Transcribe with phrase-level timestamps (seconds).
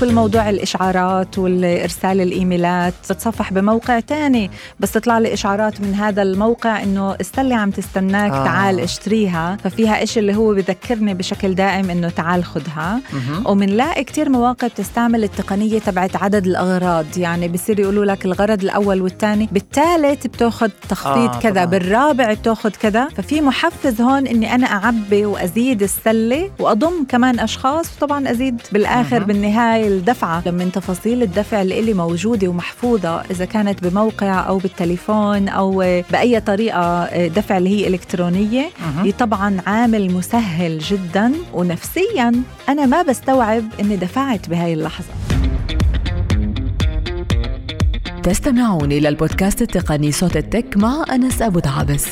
[0.00, 6.82] كل موضوع الإشعارات والإرسال الإيميلات بتصفح بموقع تاني بس تطلع لي إشعارات من هذا الموقع
[6.82, 8.44] إنه السله عم تستناك آه.
[8.44, 9.56] تعال اشتريها.
[9.64, 13.00] ففيها إشي اللي هو بذكرني بشكل دائم إنه تعال خدها.
[13.44, 17.18] ومنلاقي كتير مواقع بتستعمل التقنية تبعت عدد الأغراض.
[17.18, 21.64] يعني بصير يقولوا لك الغرض الأول والثاني بالثالث بتاخذ تخفيض آه كذا طبعا.
[21.64, 23.08] بالرابع بتاخذ كذا.
[23.08, 27.96] ففي محفز هون إني أنا أعبي وأزيد السلة وأضم كمان أشخاص.
[27.96, 30.42] وطبعا أزيد بالآخر بالنهاية الدفعة.
[30.46, 35.78] لما تفاصيل الدفع اللي موجودة ومحفوظة إذا كانت بموقع أو بالتليفون أو
[36.10, 38.70] بأي طريقة دفع اللي هي إلكترونية.
[39.02, 41.32] هي طبعا عامل مسهل جدا.
[41.54, 42.32] ونفسيا
[42.68, 45.08] أنا ما بستوعب إني دفعت بهاي اللحظة.
[48.22, 52.06] تستمعون إلى البودكاست التقني صوت التك مع أنس أبو دعابس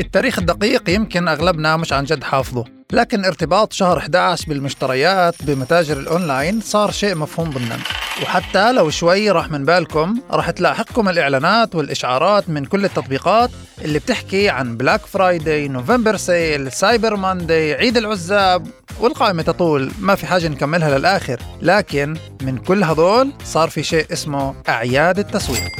[0.00, 2.64] التاريخ الدقيق يمكن أغلبنا مش عن جد حافظه.
[2.94, 7.78] لكن ارتباط شهر 11 بالمشتريات بمتاجر الأونلاين صار شيء مفهوم ضمنا.
[8.22, 13.50] وحتى لو شوي راح من بالكم راح تلاحقكم الإعلانات والإشعارات من كل التطبيقات
[13.84, 18.66] اللي بتحكي عن Black Friday November Sale Cyber Monday عيد العزاب
[19.00, 19.90] والقائمة تطول.
[20.00, 21.40] ما في حاجة نكملها للآخر.
[21.62, 25.72] لكن من كل هذول صار في شيء اسمه أعياد التسويق.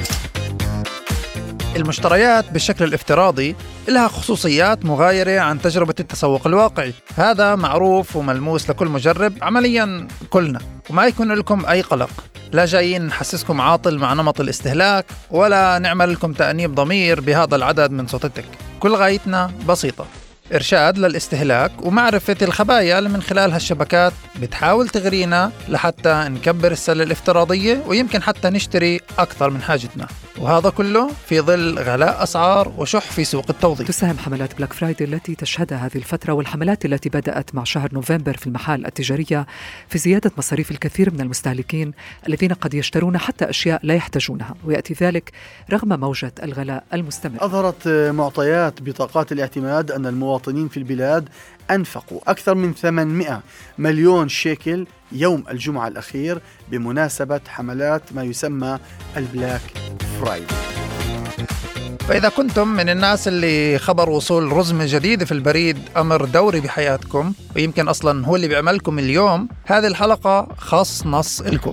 [1.77, 3.57] المشتريات بالشكل الافتراضي
[3.89, 6.95] لها خصوصيات مغايرة عن تجربة التسوق الواقعي.
[7.17, 10.61] هذا معروف وملموس لكل مجرب عمليا كلنا
[10.91, 12.11] وما يكون لكم أي قلق.
[12.53, 18.07] لا جايين نحسسكم عاطل مع نمط الاستهلاك ولا نعمل لكم تأنيب ضمير بهذا العدد من
[18.07, 18.45] صوتتك.
[18.81, 20.07] كل غايتنا بسيطة.
[20.55, 28.23] إرشاد للاستهلاك ومعرفة الخبايا اللي من خلال هالشبكات بتحاول تغرينا لحتى نكبر السلة الافتراضية ويمكن
[28.23, 30.07] حتى نشتري أكثر من حاجتنا.
[30.39, 33.89] وهذا كله في ظل غلاء أسعار وشح في سوق التوظيف.
[33.89, 38.47] تساهم حملات بلاك فرايدي التي تشهدها هذه الفترة والحملات التي بدأت مع شهر نوفمبر في
[38.47, 39.47] المحال التجارية
[39.89, 41.93] في زيادة مصاريف الكثير من المستهلكين
[42.29, 45.33] الذين قد يشترون حتى أشياء لا يحتاجونها ويأتي ذلك
[45.73, 47.45] رغم موجة الغلاء المستمر.
[47.45, 51.29] أظهرت معطيات بطاقات الاعتماد أن المواطنين في البلاد
[51.71, 53.43] أنفقوا أكثر من 800
[53.79, 58.79] مليون شيكل يوم الجمعة الأخير بمناسبة حملات ما يسمى
[59.17, 59.61] البلاك
[60.21, 60.55] فرايدي
[62.09, 67.89] فإذا كنتم من الناس اللي خبر وصول رزمة جديدة في البريد أمر دوري بحياتكم ويمكن
[67.89, 71.73] أصلا هو اللي بيعملكم اليوم هذه الحلقة خاص نص إلكم.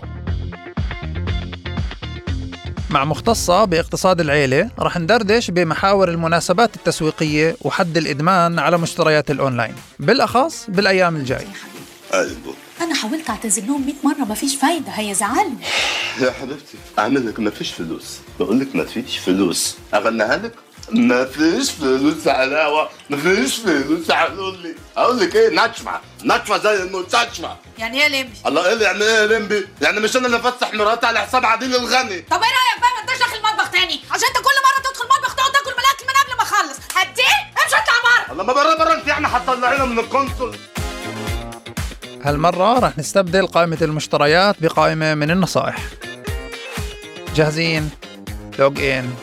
[2.91, 9.75] مع مختصة باقتصاد العيلة رح ندردش بمحاور المناسبات التسويقية وحد الإدمان على مشتريات الأونلاين.
[9.99, 11.47] بالأخص بالأيام الجاية
[12.81, 14.91] أنا حاولت أعتذر لهم 100 مرة مفيش فايدة.
[14.91, 15.51] هيزعلوا
[16.21, 18.17] يا حبيبتي أعمل لك مفيش فلوس.
[18.39, 19.77] بقول لك مفيش فلوس.
[19.93, 20.53] أغنيها لك؟
[20.91, 28.01] مفيش فلوس علاوة مفيش فلوس قالوا لي أقول لك إيه؟ نشفة نشفة زي المستشفى يعني
[28.03, 31.45] إيه لمبي؟ الله إيه يعني إيه لمبي؟ يعني مش أنا اللي افسح مراتي على حساب
[31.45, 32.19] عديل الغني.
[32.21, 35.35] طب إيه رأيك بقى ما انتش داخل المطبخ تاني؟ عشان أنت كل مرة تدخل المطبخ
[35.35, 36.77] تقعد تاكل من الأكل من قبل ما أخلص.
[36.95, 38.31] هديه امشي اطلع بره.
[38.31, 38.93] الله ما بره بره.
[38.93, 40.55] انت يعني هتطلعينا من القنصل
[42.23, 45.77] هالمرة رح نستبدل قائمة المشتريات بقائمة من النصائح.
[47.35, 47.89] جاهزين؟
[48.59, 49.13] لوج إن.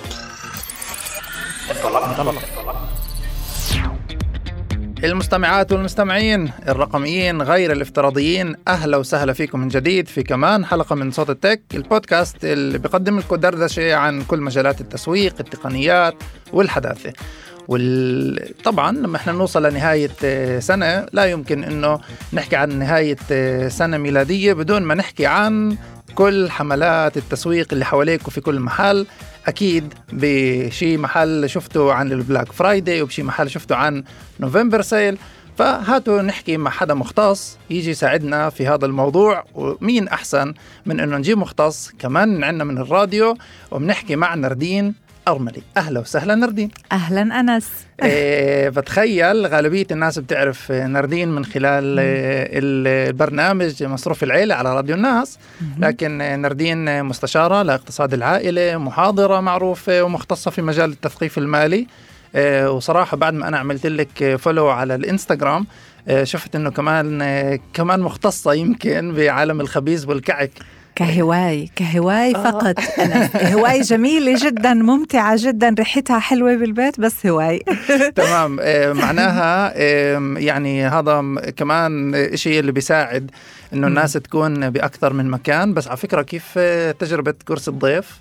[5.04, 11.30] المستمعات والمستمعين الرقميين غير الافتراضيين أهلا وسهلا فيكم من جديد في كمان حلقة من صوت
[11.30, 16.14] التك البودكاست اللي بيقدم لكم دردشة عن كل مجالات التسويق التقنيات
[16.52, 17.12] والحداثة.
[17.68, 22.00] وطبعا لما إحنا نوصل لنهاية آه، سنة لا يمكن إنه
[22.32, 25.76] نحكي عن نهاية آه، سنة ميلادية بدون ما نحكي عن
[26.14, 29.06] كل حملات التسويق اللي حواليك وفي كل محل.
[29.48, 34.04] أكيد بشي محل شفته عن ال Black Friday وبشي محل شفته عن
[34.40, 35.18] November Sale.
[35.58, 40.54] فهاتوا نحكي مع حدا مختص يجي يساعدنا في هذا الموضوع ومين أحسن
[40.86, 43.36] من إنه نجيب مختص؟ كمان عندنا من الراديو
[43.70, 44.94] وبنحكي مع نردين.
[45.28, 45.62] أرملي.
[45.76, 46.70] أهلا وسهلا نردين.
[46.92, 47.68] أهلا أنس.
[48.02, 51.82] إيه بتخيل غالبية الناس بتعرف نردين من خلال
[52.58, 55.38] البرنامج مصروف العيلة على راديو الناس.
[55.78, 61.86] لكن نردين مستشارة لاقتصاد العائلة محاضرة معروفة ومختصة في مجال التثقيف المالي.
[62.34, 65.66] إيه وصراحة بعد ما أنا عملت لك فولو على الإنستغرام
[66.08, 70.50] إيه شفت إنه كمان كمان مختصة يمكن بعالم الخبيز والكعك.
[70.98, 72.50] كهواي كهواي آه.
[72.50, 72.74] فقط.
[73.04, 77.58] أنا هواي جميلة جدا ممتعة جدا ريحتها حلوة بالبيت بس هواي.
[78.16, 78.58] تمام.
[78.60, 79.78] آه، معناها
[80.38, 81.20] يعني هذا
[81.56, 83.30] كمان شيء اللي بيساعد
[83.72, 85.74] إنه الناس تكون بأكثر من مكان.
[85.74, 86.58] بس على فكرة كيف
[86.98, 88.20] تجربة كرسي الضيف؟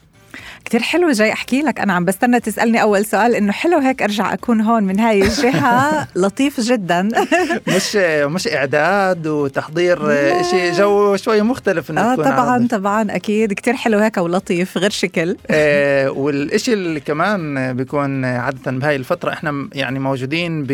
[0.68, 1.80] كتير حلو جاي أحكي لك.
[1.80, 6.08] أنا عم بستنى تسألني أول سؤال إنه حلو هيك أرجع أكون هون من هاي الجهة؟
[6.22, 7.10] لطيف جدا.
[7.76, 10.00] مش مش إعداد وتحضير
[10.44, 12.68] شيء جو شوي مختلف انه آه طبعا عربي.
[12.68, 13.54] طبعا أكيد.
[13.54, 15.38] كتير حلو هيك ولطيف غير شكل.
[15.52, 20.72] آه والشيء اللي كمان بيكون عادة بهاي الفترة إحنا يعني موجودين ب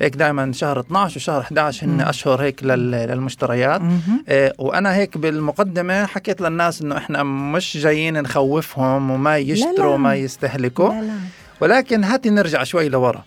[0.00, 2.00] هيك دائما شهر 12 وشهر 11 هن.
[2.00, 3.80] أشهر هيك لل- للمشتريات.
[4.28, 9.84] آه وأنا هيك بالمقدمة حكيت للناس إنه إحنا مش جايين نخوفهم وما يشتروا لا.
[9.86, 11.14] وما يستهلكوا لا لا
[11.60, 13.24] ولكن هاتي نرجع شوي لورا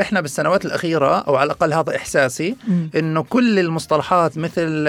[0.00, 2.56] إحنا بالسنوات الأخيرة أو على الأقل هذا إحساسي.
[2.96, 4.84] إنه كل المصطلحات مثل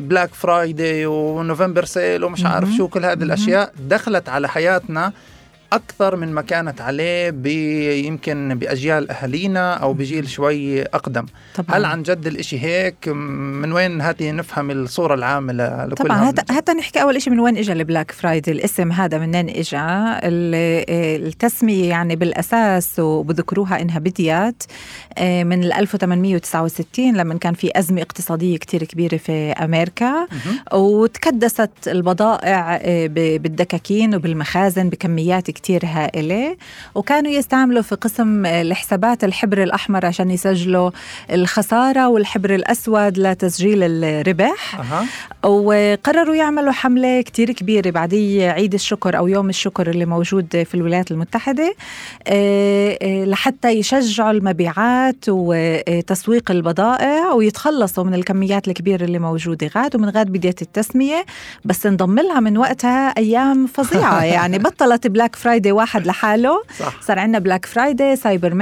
[0.00, 2.68] Black Friday و November Sale ومش عارف.
[2.76, 3.22] شو كل هذه.
[3.22, 5.12] الأشياء دخلت على حياتنا
[5.72, 7.30] أكثر من ما كانت عليه
[8.06, 11.26] يمكن بأجيال أهالينا أو بجيل شوي أقدم.
[11.54, 11.76] طبعا.
[11.78, 16.28] هل عن جد الإشي هيك؟ من وين هاتي نفهم الصورة العامة لكل طبعا.
[16.28, 18.50] هات هات نحكي أول شيء من وين اجى ال Black Friday.
[18.52, 24.62] الاسم هذا منين اجى ال- التسمية يعني بالأساس وبذكروها انها بديت
[25.18, 30.26] آه، من ال 1869 لما كان في أزمة اقتصادية كتير كبيرة في أمريكا.
[30.72, 36.56] وتكدست البضائع آه، بالدكاكين وبالمخازن بكميات كتير هائلة.
[36.94, 40.90] وكانوا يستعملوا في قسم الحسابات الحبر الأحمر عشان يسجلوا
[41.32, 44.80] الخسارة والحبر الأسود لتسجيل الربح.
[44.80, 45.06] أها.
[45.48, 51.10] وقرروا يعملوا حملة كتير كبيرة بعدي عيد الشكر أو يوم الشكر اللي موجود في الولايات
[51.10, 51.74] المتحدة
[52.26, 59.70] آه، آه، لحتى يشجعوا المبيعات وتسويق البضائع ويتخلصوا من الكميات الكبيرة اللي موجودة.
[59.76, 61.26] غاد ومن غاد بداية التسمية
[61.64, 64.24] بس انضم لها من وقتها أيام فظيعة.
[64.36, 66.62] يعني بطلت Black Friday واحد لحاله.
[66.78, 67.02] صح.
[67.02, 68.54] صار عندنا Black Friday Cyber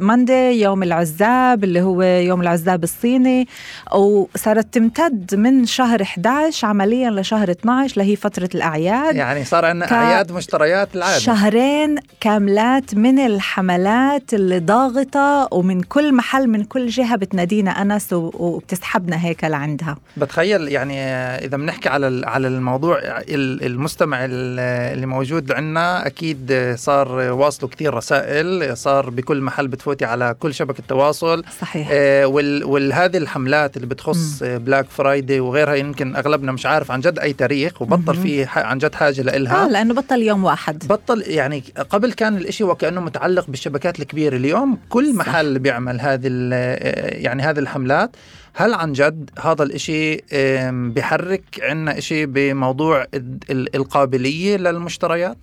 [0.00, 3.48] Monday يوم العزاب اللي هو يوم العزاب الصيني.
[3.94, 9.16] وصارت تمتد من شهر 11 عمليا لشهر 12 اللي هي فترة الأعياد.
[9.16, 11.18] يعني صار عندنا ك- أعياد مشتريات العادة.
[11.18, 18.30] شهرين كاملات من الحملات اللي ضاغطة ومن كل محل من كل جهة بتنادينا أنس و-
[18.34, 19.96] وبتسحبنا هيك لعندها.
[20.16, 21.00] بتخيل يعني
[21.44, 24.60] إذا بنحكي على على الموضوع ال- المستمع ال-
[24.94, 26.06] اللي موجود عندنا
[26.36, 31.44] أكيد صار واصله كثير رسائل صار بكل محل بتفوتي على كل شبكة تواصل.
[31.60, 31.88] صحيح.
[31.92, 37.18] آه، وال وهذه الحملات اللي بتخص بلاك فرايدي وغيرها يمكن أغلبنا مش عارف عن جد
[37.18, 38.14] أي تاريخ وبطل.
[38.16, 40.86] في عن جد حاجة آه لإلها لأنه بطل يوم واحد.
[40.88, 44.36] بطل يعني قبل كان الإشي وكانه متعلق بالشبكات الكبيرة.
[44.36, 45.14] اليوم كل صح.
[45.28, 48.16] محل بيعمل هذه ال- يعني هذه الحملات.
[48.54, 55.36] هل عن جد هذا الإشي آم، بيحرك عنا إشي بموضوع ال- ال- القابلية للمشتريات؟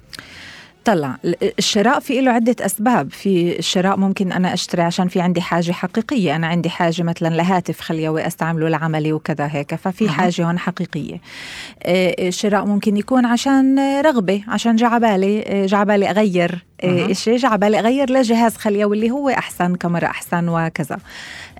[0.85, 1.17] طلع.
[1.59, 3.11] الشراء في له عدة أسباب.
[3.11, 6.35] في الشراء ممكن أنا أشتري عشان في عندي حاجة حقيقية.
[6.35, 9.75] أنا عندي حاجة مثلا لهاتف خليوي أستعمله لعملي وكذا هيك.
[9.75, 10.11] ففي أها.
[10.11, 11.21] حاجة هون حقيقية.
[11.83, 16.65] آه، الشراء ممكن يكون عشان رغبة عشان جعبالي آه، جعبالي أغير.
[16.81, 20.97] آه، شيء جعبالي أغير لجهاز خليوي اللي هو أحسن كاميرا أحسن وكذا.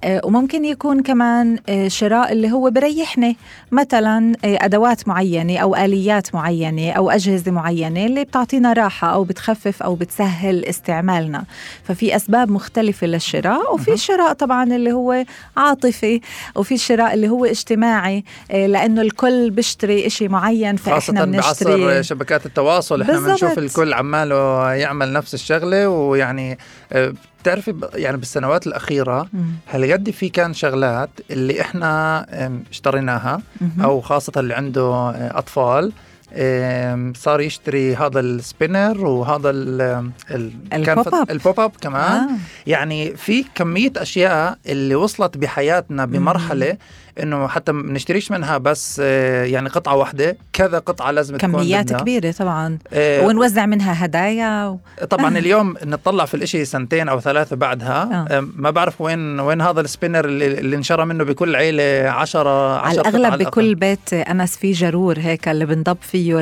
[0.05, 3.37] وممكن يكون كمان آه، شراء اللي هو بريحني
[3.71, 9.83] مثلا آه، أدوات معينة أو آليات معينة أو أجهزة معينة اللي بتعطينا راحة أو بتخفف
[9.83, 11.43] أو بتسهل استعمالنا.
[11.83, 15.23] ففي أسباب مختلفة للشراء وفي الشراء طبعا اللي هو
[15.57, 16.21] عاطفي
[16.55, 22.03] وفي الشراء اللي هو اجتماعي آه، لأنه الكل بيشتري إشي معين فإحنا خاصة بعصر بنشتري.
[22.03, 23.19] شبكات التواصل إحنا.
[23.19, 26.57] بنشوف الكل عماله يعمل نفس الشغلة ويعني
[26.91, 29.45] آه، بتعرفي يعني بالسنوات الأخيرة مم.
[29.69, 33.41] هالقد في كان شغلات اللي إحنا آم، اشتريناها.
[33.83, 35.91] أو خاصة اللي عنده أطفال
[36.33, 41.31] آم، صار يشتري هذا ال spinner وهذا ال pop up.
[41.31, 42.29] ال pop up كمان آه.
[42.67, 46.77] يعني في كمية أشياء اللي وصلت بحياتنا بمرحلة
[47.23, 51.85] إنه حتى ما بنشتريش منها بس آه، يعني قطعة واحدة كذا قطعة لازم تكون كميات
[51.85, 51.99] بدنا.
[51.99, 54.79] كبيرة طبعا آه، ونوزع منها هدايا و...
[55.09, 58.37] طبعا اليوم نطلع في الإشي سنتين أو ثلاثة بعدها آه.
[58.37, 58.47] آه.
[58.55, 63.01] ما بعرف وين وين هذا ال spinner اللي, اللي انشرى منه بكل عيلة 10 على
[63.01, 66.39] الأغلب بكل بيت أنس في جرور هيك اللي بنضب فيه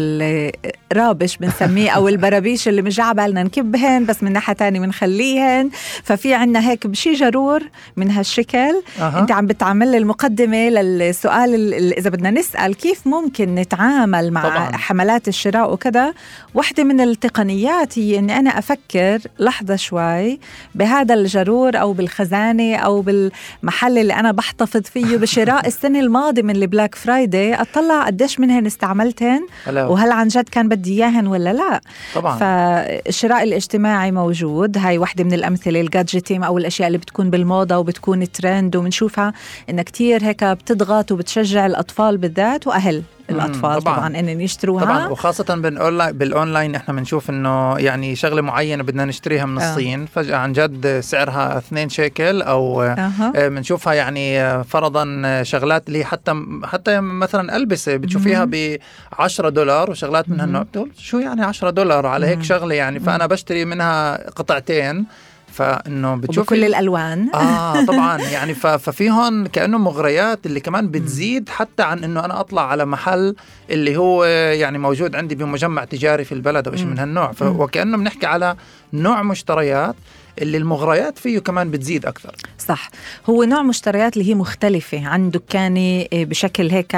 [0.91, 5.69] ال rubbish بنسميه أو البرابيش اللي مش بالنا نكبهن بس من ناحية تانية بنخليهن
[6.03, 7.63] ففي عنا هيك بشي جرور
[7.98, 9.19] من هالشكل أها.
[9.19, 9.98] أنت عم بتعمل لي
[10.69, 14.77] للسؤال ال- ال- إذا بدنا نسأل كيف ممكن نتعامل مع طبعاً.
[14.77, 16.13] حملات الشراء وكذا
[16.53, 20.39] واحدة من التقنيات هي إني أنا أفكر لحظة شوي
[20.75, 26.62] بهذا الجرور أو بالخزانة أو بالمحل اللي أنا بحتفظ فيه بشراء السنة الماضية من ال
[26.62, 29.41] Black Friday أطلع قديش منهن استعملتهن
[29.89, 31.81] وهل عن جد كان بدي إياهن ولا لا.
[32.15, 32.38] طبعا.
[32.38, 38.31] فالشراء الاجتماعي موجود هاي واحدة من الأمثلة ال גאדג'טים أو الأشياء اللي بتكون بالموضة وبتكون
[38.31, 39.33] ترند وبنشوفها
[39.69, 44.86] إنها كتير هيك بتضغط وبتشجع الأطفال بالذات وأهل الأطفال طبعا, طبعا إنهم يشتروها.
[44.86, 45.08] طبعا.
[45.08, 49.70] وخاصة بال online بال online إحنا بنشوف إنه يعني شغلة معينة بدنا نشتريها من آه.
[49.70, 50.06] الصين.
[50.06, 52.82] فجأة عن جد سعرها 2 شيكل أو.
[52.82, 58.77] آه، بنشوفها يعني آه، فرضا آه، شغلات اللي حتى حتى مثلا ألبسة بتشوفيها ب
[59.13, 60.66] 10 دولار وشغلات منها إنه
[60.98, 63.00] شو يعني 10 دولار على هيك شغلة يعني.
[63.00, 65.06] فأنا بشتري منها قطعتين.
[65.58, 67.30] فإنه بتشوفي وبكل الألوان.
[67.34, 68.18] آه طبعا.
[68.36, 73.36] يعني ففي هون كأنه مغريات اللي كمان بتزيد حتى عن إنه أنا أطلع على محل
[73.70, 77.32] اللي هو يعني موجود عندي بمجمع تجاري في البلد أو شيء من هالنوع.
[77.42, 78.56] وكأنه بنحكي على
[78.94, 79.96] نوع مشتريات.
[80.41, 82.89] اللي المغريات فيه كمان بتزيد أكثر صح
[83.29, 86.98] هو نوع مشتريات اللي هي مختلفة عن دكاني آه، بشكل هيك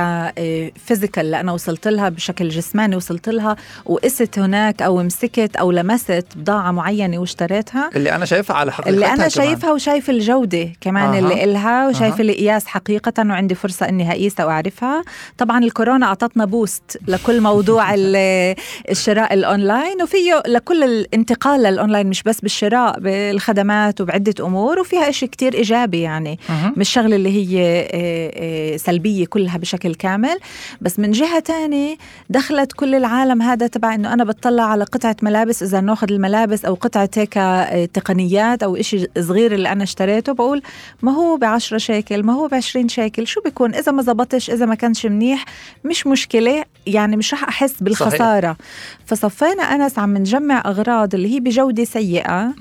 [0.85, 3.55] physically أنا وصلت لها بشكل جسماني وصلت لها
[3.85, 9.05] وقست هناك أو مسكت أو لمست بضاعة معينة واشتريتها اللي أنا شايفها على حقيقتها اللي
[9.05, 9.29] أنا كمان.
[9.29, 11.19] شايفها وشايف الجودة كمان أها.
[11.19, 12.21] اللي إلها وشايف أها.
[12.21, 15.03] القياس حقيقة وعندي فرصة إني هقيسها وأعرفها
[15.37, 18.55] طبعا الكورونا أعطتنا boost لكل موضوع ال-
[18.89, 22.99] الشراء الأونلاين وفيه لكل الانتقال للأونلاين مش بس بالشراء
[23.31, 26.39] بالخدمات وبعدة أمور وفيها إشي كتير إيجابي يعني.
[26.49, 26.73] مهم.
[26.77, 28.31] مش شغلة اللي هي آه،
[28.73, 30.37] آه، سلبية كلها بشكل كامل.
[30.81, 31.97] بس من جهة تانية
[32.29, 36.73] دخلت كل العالم هذا تبع إنه أنا بطلع على قطعة ملابس إذا ناخذ الملابس أو
[36.73, 40.61] قطعة هيك آه، تقنيات أو إشي صغير اللي أنا اشتريته بقول
[41.01, 44.75] ما هو بعشرة شيكل ما هو بعشرين شيكل شو بيكون؟ إذا ما زبطش إذا ما
[44.75, 45.45] كانش منيح
[45.85, 46.63] مش مشكلة.
[46.87, 48.57] يعني مش رح أحس بالخسارة.
[49.05, 52.53] فصفينا أنس عم نجمع أغراض اللي هي بجودة سيئة.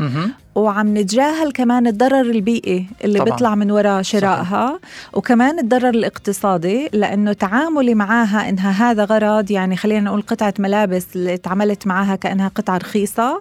[0.59, 3.31] وعم نتجاهل كمان الضرر البيئي اللي طبعاً.
[3.31, 4.79] بيطلع من وراء شرائها
[5.13, 11.37] وكمان الضرر الاقتصادي لأنه تعاملي معاها إنها هذا غرض يعني خلينا نقول قطعة ملابس اللي
[11.37, 13.41] تعاملت معاها كأنها قطعة رخيصة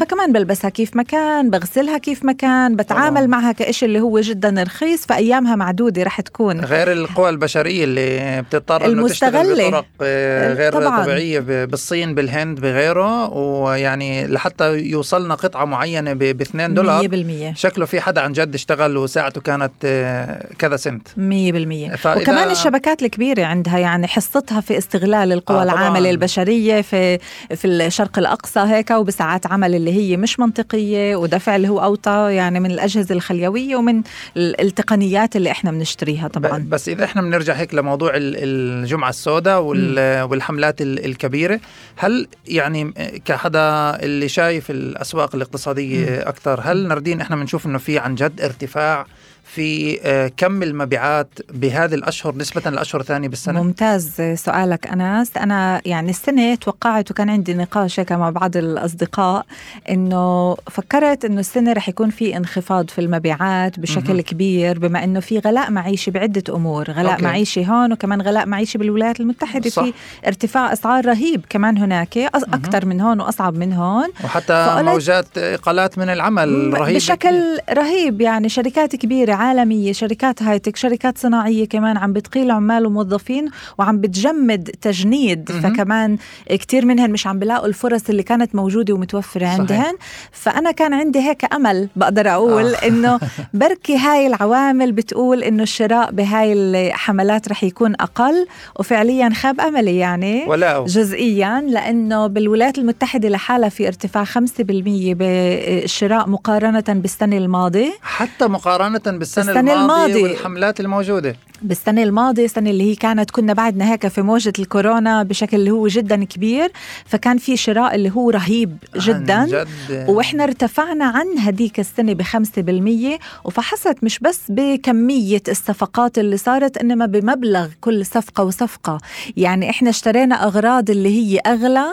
[0.00, 3.26] فكمان بلبسها كيف ما كان بغسلها كيف ما كان بتعامل طبعاً.
[3.26, 8.84] معها كإشي اللي هو جدا رخيص فأيامها معدودة رح تكون غير القوى البشرية اللي بتضطر
[8.86, 9.54] إنه تشتغل.
[9.54, 11.02] بطرق آه، غير طبعاً.
[11.02, 16.18] طبيعية بالصين بالهند بغيره ويعني لحتى يوصلنا قطعة معينة ب
[16.50, 17.08] 2 دولار
[17.52, 21.08] 100% شكله في حدا عن جد اشتغل وساعته كانت آه، كذا سنت.
[21.08, 25.74] 100% فإذا- وكمان الشبكات الكبيرة عندها يعني حصتها في استغلال القوى آه، آه طبعاً.
[25.74, 27.18] العاملة البشرية في
[27.56, 32.60] في الشرق الأقصى هيك وبساعات عمل اللي هي مش منطقية ودفع اللي هو أوطى يعني
[32.60, 34.02] من الأجهزة الخليوية ومن
[34.36, 36.66] ال- التقنيات اللي إحنا بنشتريها طبعا.
[36.68, 41.60] بس إذا إحنا بنرجع هيك لموضوع ال- الجمعة السوداء وال- والحملات ال- الكبيرة
[41.96, 42.92] هل يعني
[43.24, 46.60] كحدا اللي شايف الأسواق الاقتصادية أكثر.
[46.64, 49.06] هل نردين إحنا بنشوف إنه في عن جد ارتفاع
[49.54, 56.10] في آه، كم المبيعات بهذه الأشهر نسبة للأشهر الثانية بالسنة ممتاز سؤالك أنس أنا يعني
[56.10, 59.46] السنة توقعت وكان عندي نقاش هيك مع بعض الأصدقاء
[59.90, 64.20] إنه فكرت إنه السنة رح يكون في انخفاض في المبيعات بشكل مهم.
[64.20, 67.24] كبير بما إنه في غلاء معيشي بعدة أمور غلاء أوكي.
[67.24, 69.84] معيشي هون وكمان غلاء معيشي بالولايات المتحدة صح.
[69.84, 69.92] في
[70.26, 76.08] ارتفاع أسعار رهيب كمان هناك أكثر من هون وأصعب من هون وحتى موجات إقالات من
[76.08, 82.50] العمل رهيبة بشكل رهيب يعني شركات كبيرة عالمية شركات هايتك شركات صناعية كمان عم بتقيل
[82.50, 85.60] عمال وموظفين وعم بتجمد تجنيد مهم.
[85.60, 86.16] فكمان
[86.50, 89.46] كتير منهن مش عم بلاقوا الفرص اللي كانت موجودة ومتوفرة.
[89.46, 89.94] عندهن
[90.32, 92.86] فأنا كان عندي هيك أمل بقدر أقول آه.
[92.88, 93.20] إنه
[93.54, 100.44] بركي هاي العوامل بتقول إنه الشراء بهاي الحملات رح يكون أقل وفعليا خاب أملي يعني
[100.46, 104.28] ولا جزئيا لأنه بالولايات المتحدة لحالها في ارتفاع 5%
[104.58, 110.22] بالشراء مقارنة بالسنة الماضية حتى مقارنة بالسنه بالسنة الماضية الماضية.
[110.22, 111.36] والحملات الموجودة.
[111.62, 115.86] بالسنة الماضية السنة اللي هي كانت كنا بعدنا هيك في موجة الكورونا بشكل اللي هو
[115.88, 116.72] جدا كبير
[117.06, 119.34] فكان في شراء اللي هو رهيب جدا.
[119.34, 119.68] عن جد.
[120.08, 127.06] وإحنا ارتفعنا عن هديك السنة بخمسة بالمية وفحصت مش بس بكمية الصفقات اللي صارت إنما
[127.06, 128.98] بمبلغ كل صفقة وصفقة.
[129.36, 131.86] يعني إحنا اشترينا أغراض اللي هي أغلى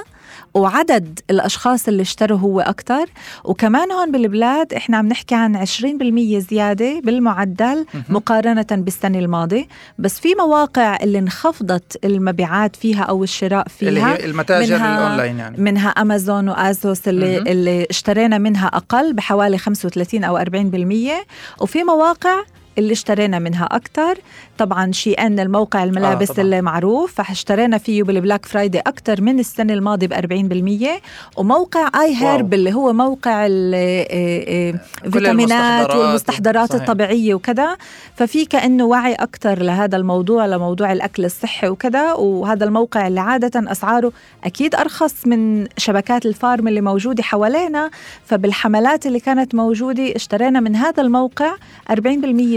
[0.56, 3.06] وعدد الأشخاص اللي اشتروا هو أكثر
[3.44, 5.68] وكمان هون بالبلاد إحنا عم نحكي عن 20%
[6.50, 9.68] زيادة بالمعدل مقارنة بالسنة الماضية.
[10.00, 15.40] بس في مواقع اللي انخفضت المبيعات فيها أو الشراء فيها اللي هي المتاجر منها- الأونلاين
[15.40, 15.58] يعني.
[15.62, 17.38] منها أمازون وازوس اللي.
[17.38, 21.26] اللي اشترينا منها أقل بحوالي 35 أو 40%
[21.62, 22.36] وفي مواقع
[22.78, 24.18] اللي اشترينا منها أكثر
[24.58, 26.40] طبعا SHEIN الموقع الملابس طبعاً.
[26.40, 31.02] آه اللي معروف فاشترينا فيه بال Black Friday أكثر من السنة الماضية ب 40%
[31.38, 35.96] وموقع iHerb اللي هو موقع الفيتامينات المستحضرات.
[35.96, 36.82] والمستحضرات صحيح.
[36.82, 37.78] الطبيعية وكذا
[38.16, 44.12] ففي كأنه وعي أكثر لهذا الموضوع لموضوع الأكل الصحي وكذا وهذا الموقع اللي عادة أسعاره
[44.44, 47.90] أكيد أرخص من شبكات ال pharm اللي موجودة حوالينا
[48.26, 51.52] فبالحملات اللي كانت موجودة اشترينا من هذا الموقع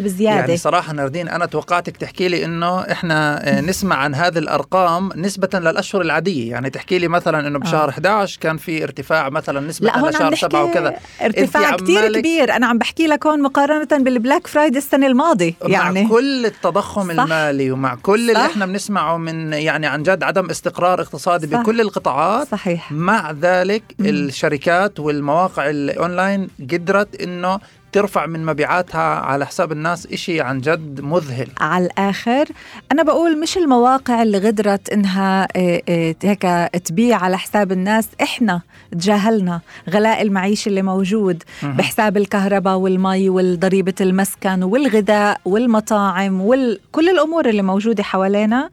[0.08, 5.10] بزيادة يعني صراحة ناردين أنا توقعتك تحكي لي إنه إحنا آه، نسمع عن هذه الأرقام
[5.16, 7.90] نسبة للأشهر العادية يعني تحكي لي مثلا إنه بشهر آه.
[7.90, 12.78] 11 كان في ارتفاع مثلا نسبة لشهر 7 نحكي وكذا ارتفاع عمالك- كبير أنا عم
[12.78, 17.22] بحكي لك هون مقارنة بال Black Friday السنة الماضية يعني مع كل التضخم صح.
[17.22, 18.40] المالي ومع كل اللي صح.
[18.40, 21.60] إحنا بنسمعه من يعني عن جد عدم استقرار اقتصادي صح.
[21.60, 23.82] بكل القطاعات صحيح مع ذلك.
[24.00, 27.58] الشركات والمواقع الأونلاين قدرت إنه
[27.92, 32.44] ترفع من مبيعاتها على حساب الناس إشي عن جد مذهل على الآخر
[32.92, 36.42] أنا بقول مش المواقع اللي غدرت إنها إيه، إيه، هيك
[36.84, 38.60] تبيع على حساب الناس إحنا
[38.92, 41.42] تجاهلنا غلاء المعيشة اللي موجود.
[41.62, 48.70] بحساب الكهرباء والمي والضريبة المسكن والغذاء والمطاعم وكل الأمور اللي موجودة حوالينا.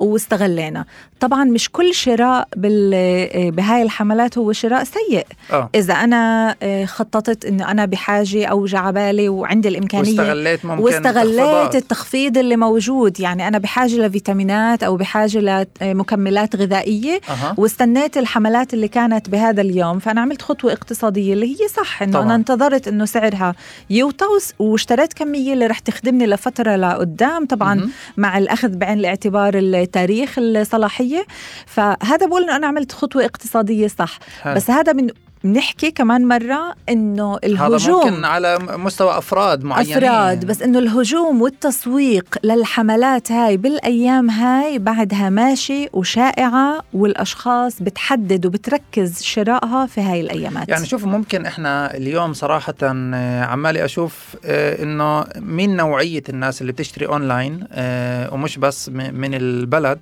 [0.00, 0.84] واستغلينا
[1.20, 6.54] طبعا مش كل شراء بال- إيه، بهاي الحملات هو شراء سيء آه إذا أنا
[6.86, 11.74] خططت إنه أنا بحاجة أو جعبالي وعندي الإمكانية واستغليت ممكن واستغليت.
[11.74, 17.54] التخفيض اللي موجود يعني أنا بحاجة لفيتامينات أو بحاجة لمكملات غذائية أها.
[17.58, 22.24] واستنيت الحملات اللي كانت بهذا اليوم فأنا عملت خطوة اقتصادية اللي هي صح إنه طبعاً.
[22.24, 23.54] أنا انتظرت إنه سعرها
[23.90, 24.26] يوطى
[24.58, 27.90] واشتريت كمية اللي رح تخدمني لفترة لقدام طبعا مهم.
[28.16, 31.26] مع الأخذ بعين الاعتبار التاريخ الصلاحية
[31.66, 34.54] فهذا بقول إنه أنا عملت خطوة اقتصادية صح حلو.
[34.54, 35.08] بس هذا من
[35.46, 39.96] بنحكي كمان مرة إنه هذا الهجوم ممكن على مستوى أفراد معينين.
[39.96, 49.22] أفراد بس إنه الهجوم والتسويق للحملات هاي بالأيام هاي بعدها ماشي وشائعة والأشخاص بتحدد وبتركز
[49.22, 50.68] شرائها في هاي الأيامات.
[50.68, 56.72] يعني شوف ممكن إحنا اليوم صراحة آه، عمالي أشوف آه، إنه مين نوعية الناس اللي
[56.72, 59.98] بتشتري أونلاين آه، ومش بس من البلد.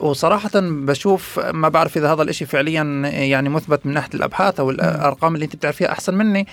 [0.00, 5.34] وصراحة بشوف ما بعرف إذا هذا الإشي فعليا يعني مثبت من ناحية الأبحاث أو الأرقام
[5.34, 6.46] اللي أنت بتعرفيها أحسن مني.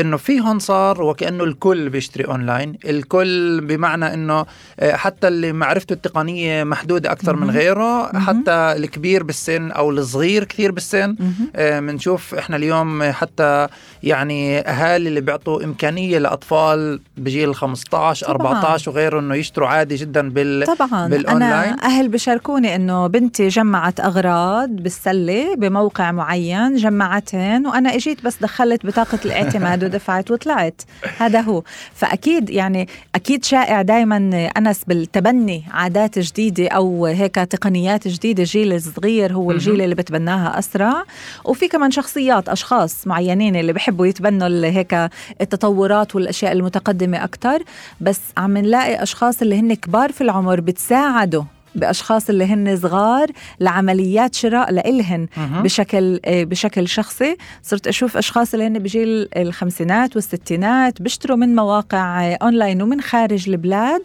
[0.00, 4.46] إنه في هون صار وكأنه الكل بيشتري أونلاين الكل بمعنى إنه
[4.80, 7.50] آه، حتى اللي معرفته التقنية محدودة أكثر من.
[7.50, 8.18] غيره.
[8.18, 11.32] حتى الكبير بالسن أو الصغير كثير بالسن مهم.
[11.56, 13.66] آه، بنشوف إحنا اليوم حتى
[14.02, 18.52] يعني أهالي اللي بيعطوا إمكانية لأطفال بجيل 15 طبعاً.
[18.52, 24.00] 14 وغيره إنه يشتروا عادي جدا بال طبعا بالأونلاين؟ أنا أهل بشاركوني إنه بنتي جمعت
[24.00, 30.82] أغراض بالسلة بموقع معين جمعتهن وأنا إجيت بس دخلت بطاقة الاعتماد ودفعت وطلعت.
[31.18, 31.62] هذا هو.
[31.94, 39.32] فأكيد يعني أكيد شائع دائما أنس بالتبني عادات جديدة أو هيك تقنيات جديدة الجيل الصغير
[39.32, 41.02] هو الجيل اللي بتبناها أسرع.
[41.44, 47.62] وفي كمان شخصيات أشخاص معينين اللي بحبوا يتبنوا هيك التطورات والأشياء المتقدمة أكثر
[48.00, 51.42] بس عم نلاقي أشخاص اللي هن كبار في العمر بتساعدوا
[51.76, 55.26] بأشخاص اللي هن صغار لعمليات شراء لإلهن.
[55.62, 62.24] بشكل آه، بشكل شخصي صرت أشوف أشخاص اللي هن بجيل الخمسينات والستينات بيشتروا من مواقع
[62.32, 64.02] آه، أونلاين ومن خارج البلاد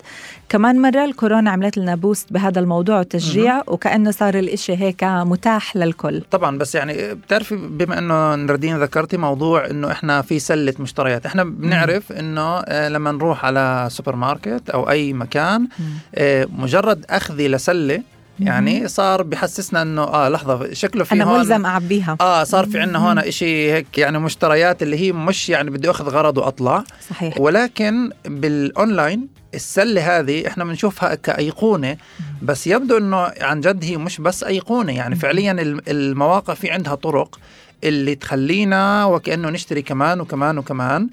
[0.52, 6.22] كمان مرة الكورونا عملت لنا boost بهذا الموضوع وتشجيع وكأنه صار الإشي هيك متاح للكل.
[6.32, 11.26] طبعا بس يعني بتعرفي بما إنه ناردين ذكرتي موضوع إنه إحنا في سلة مشتريات.
[11.26, 15.68] إحنا بنعرف إنه آه، لما نروح على سوبر ماركت أو أي مكان
[16.16, 18.04] آه، مجرد أخذي لسلة
[18.42, 22.18] يعني صار بحسسنا إنه آه لحظة شكله في أنا هون ملزم أعبيها.
[22.22, 26.10] آه صار في عندنا هون إشي هيك يعني مشتريات اللي هي مش يعني بدي أخذ
[26.10, 26.84] غرض وأطلع.
[27.10, 27.40] صحيح.
[27.42, 31.98] ولكن بالأونلاين السلة هذه إحنا بنشوفها كأيقونة
[32.42, 34.96] بس يبدو إنه عن جد هي مش بس أيقونة.
[34.96, 37.40] يعني فعليا الم- المواقع في عندها طرق
[37.84, 41.10] اللي تخلينا وكأنه نشتري كمان وكمان وكمان.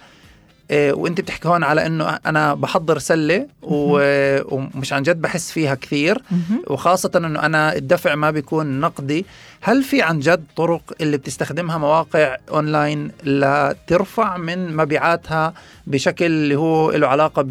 [0.73, 6.63] وأنت بتحكي هون على إنه أنا بحضر سلة ومش عن جد بحس فيها كثير مهم.
[6.67, 9.27] وخاصة إنه أنا الدفع ما بيكون نقدي،
[9.61, 15.55] هل في عن جد طرق اللي بتستخدمها مواقع أونلاين لترفع من مبيعاتها
[15.87, 17.43] بشكل اللي هو له علاقة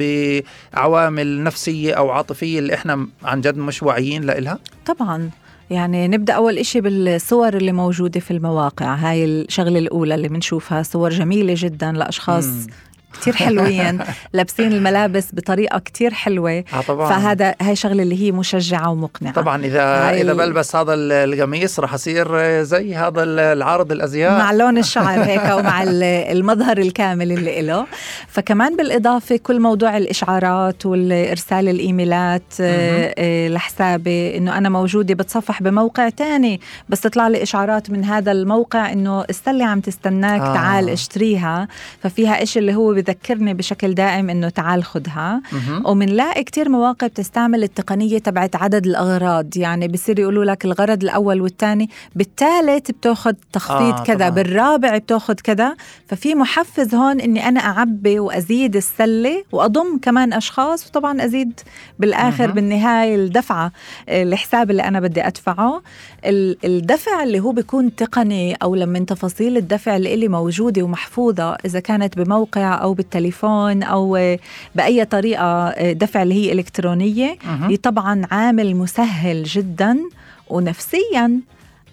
[0.73, 5.29] بعوامل نفسية أو عاطفية اللي إحنا عن جد مش واعيين لإلها؟ طبعا
[5.69, 11.09] يعني نبدأ أول إشي بالصور اللي موجودة في المواقع هاي الشغلة الأولى اللي بنشوفها صور
[11.09, 12.67] جميلة جدا لأشخاص مم.
[13.13, 13.99] كتير حلوين
[14.33, 16.63] لابسين الملابس بطريقة كتير حلوة.
[16.73, 17.09] آه طبعا.
[17.09, 19.33] فهذا هاي شغلة اللي هي مشجعة ومقنعة.
[19.33, 22.27] طبعا إذا هاي ال- بلبس هذا ال- القميص راح اصير
[22.63, 24.39] زي هذا ال- العارض الأزياء.
[24.39, 27.85] مع لون الشعر هيك ومع ال- المظهر الكامل اللي له
[28.27, 36.09] فكمان بالإضافة كل موضوع الإشعارات والإرسال الإيميلات آه، آه، لحسابي إنه أنا موجودة بتصفح بموقع
[36.09, 40.53] تاني بس تطلع لي إشعارات من هذا الموقع إنه السلة عم تستناك آه.
[40.53, 41.67] تعال اشتريها.
[42.03, 45.83] ففيها إشي اللي هو بذكرني بشكل دائم إنه تعال خدها مهم.
[45.87, 51.89] ومنلاقي كتير مواقع بتستعمل التقنية تبعت عدد الأغراض يعني بصير يقولوا لك الغرض الأول والثاني
[52.15, 54.29] بالثالث بتاخد تخفيض آه، آه كذا طبعاً.
[54.29, 55.75] بالرابع بتاخد كذا
[56.07, 61.59] ففي محفز هون إني أنا أعبي وأزيد السلة وأضم كمان أشخاص وطبعا أزيد
[61.99, 62.55] بالآخر مهم.
[62.55, 63.71] بالنهاية الدفعة
[64.09, 65.81] الحساب اللي أنا بدي أدفعه
[66.25, 71.79] ال- الدفع اللي هو بيكون تقني أو لما تفاصيل الدفع اللي إلي موجودة ومحفوظة إذا
[71.79, 74.37] كانت بموقع أو بالتليفون أو
[74.75, 77.69] بأي طريقة دفع اللي هي إلكترونية مهم.
[77.69, 79.97] هي طبعا عامل مسهل جدا
[80.49, 81.39] ونفسيا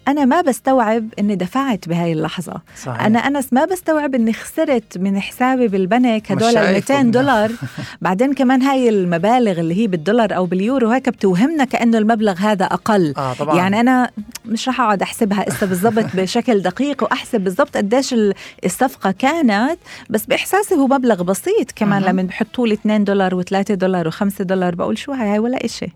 [0.09, 2.61] أنا ما بستوعب إني دفعت بهاي اللحظة.
[2.83, 3.03] صحيح.
[3.05, 7.53] أنا أنس ما بستوعب إني خسرت من حسابي بالبنك هدول ال شايف 200 إنه- دولار.
[8.03, 13.15] بعدين كمان هاي المبالغ اللي هي بالدولار أو باليورو هيك بتوهمنا كأنه المبلغ هذا أقل.
[13.17, 13.57] آه طبعا.
[13.57, 14.11] يعني أنا
[14.47, 19.79] مش رح أقعد أحسبها إسا بالضبط بشكل دقيق وأحسب بالضبط قديش ال- الصفقة كانت
[20.11, 22.03] بس بإحساسي هو مبلغ بسيط كمان.
[22.03, 25.87] لما بحطوا لي 2 دولار و3 دولار و5 دولار بقول شو هاي؟ هاي ولا إشي.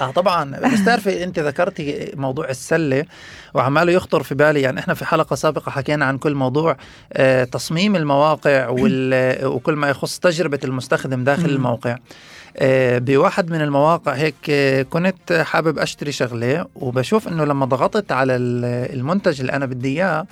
[0.00, 0.60] آه طبعا.
[0.60, 3.04] بس تعرفي أنت ذكرتي موضوع السلة
[3.54, 4.60] وعماله يخطر في بالي.
[4.62, 6.76] يعني إحنا في حلقة سابقة حكينا عن كل موضوع
[7.12, 8.68] آه تصميم المواقع
[9.54, 11.50] وكل ما يخص تجربة المستخدم داخل.
[11.50, 11.96] الموقع.
[12.58, 18.36] آه، بواحد من المواقع هيك آه، كنت حابب أشتري شغلة وبشوف إنه لما ضغطت على
[18.36, 20.26] ال- المنتج اللي أنا بدي إياه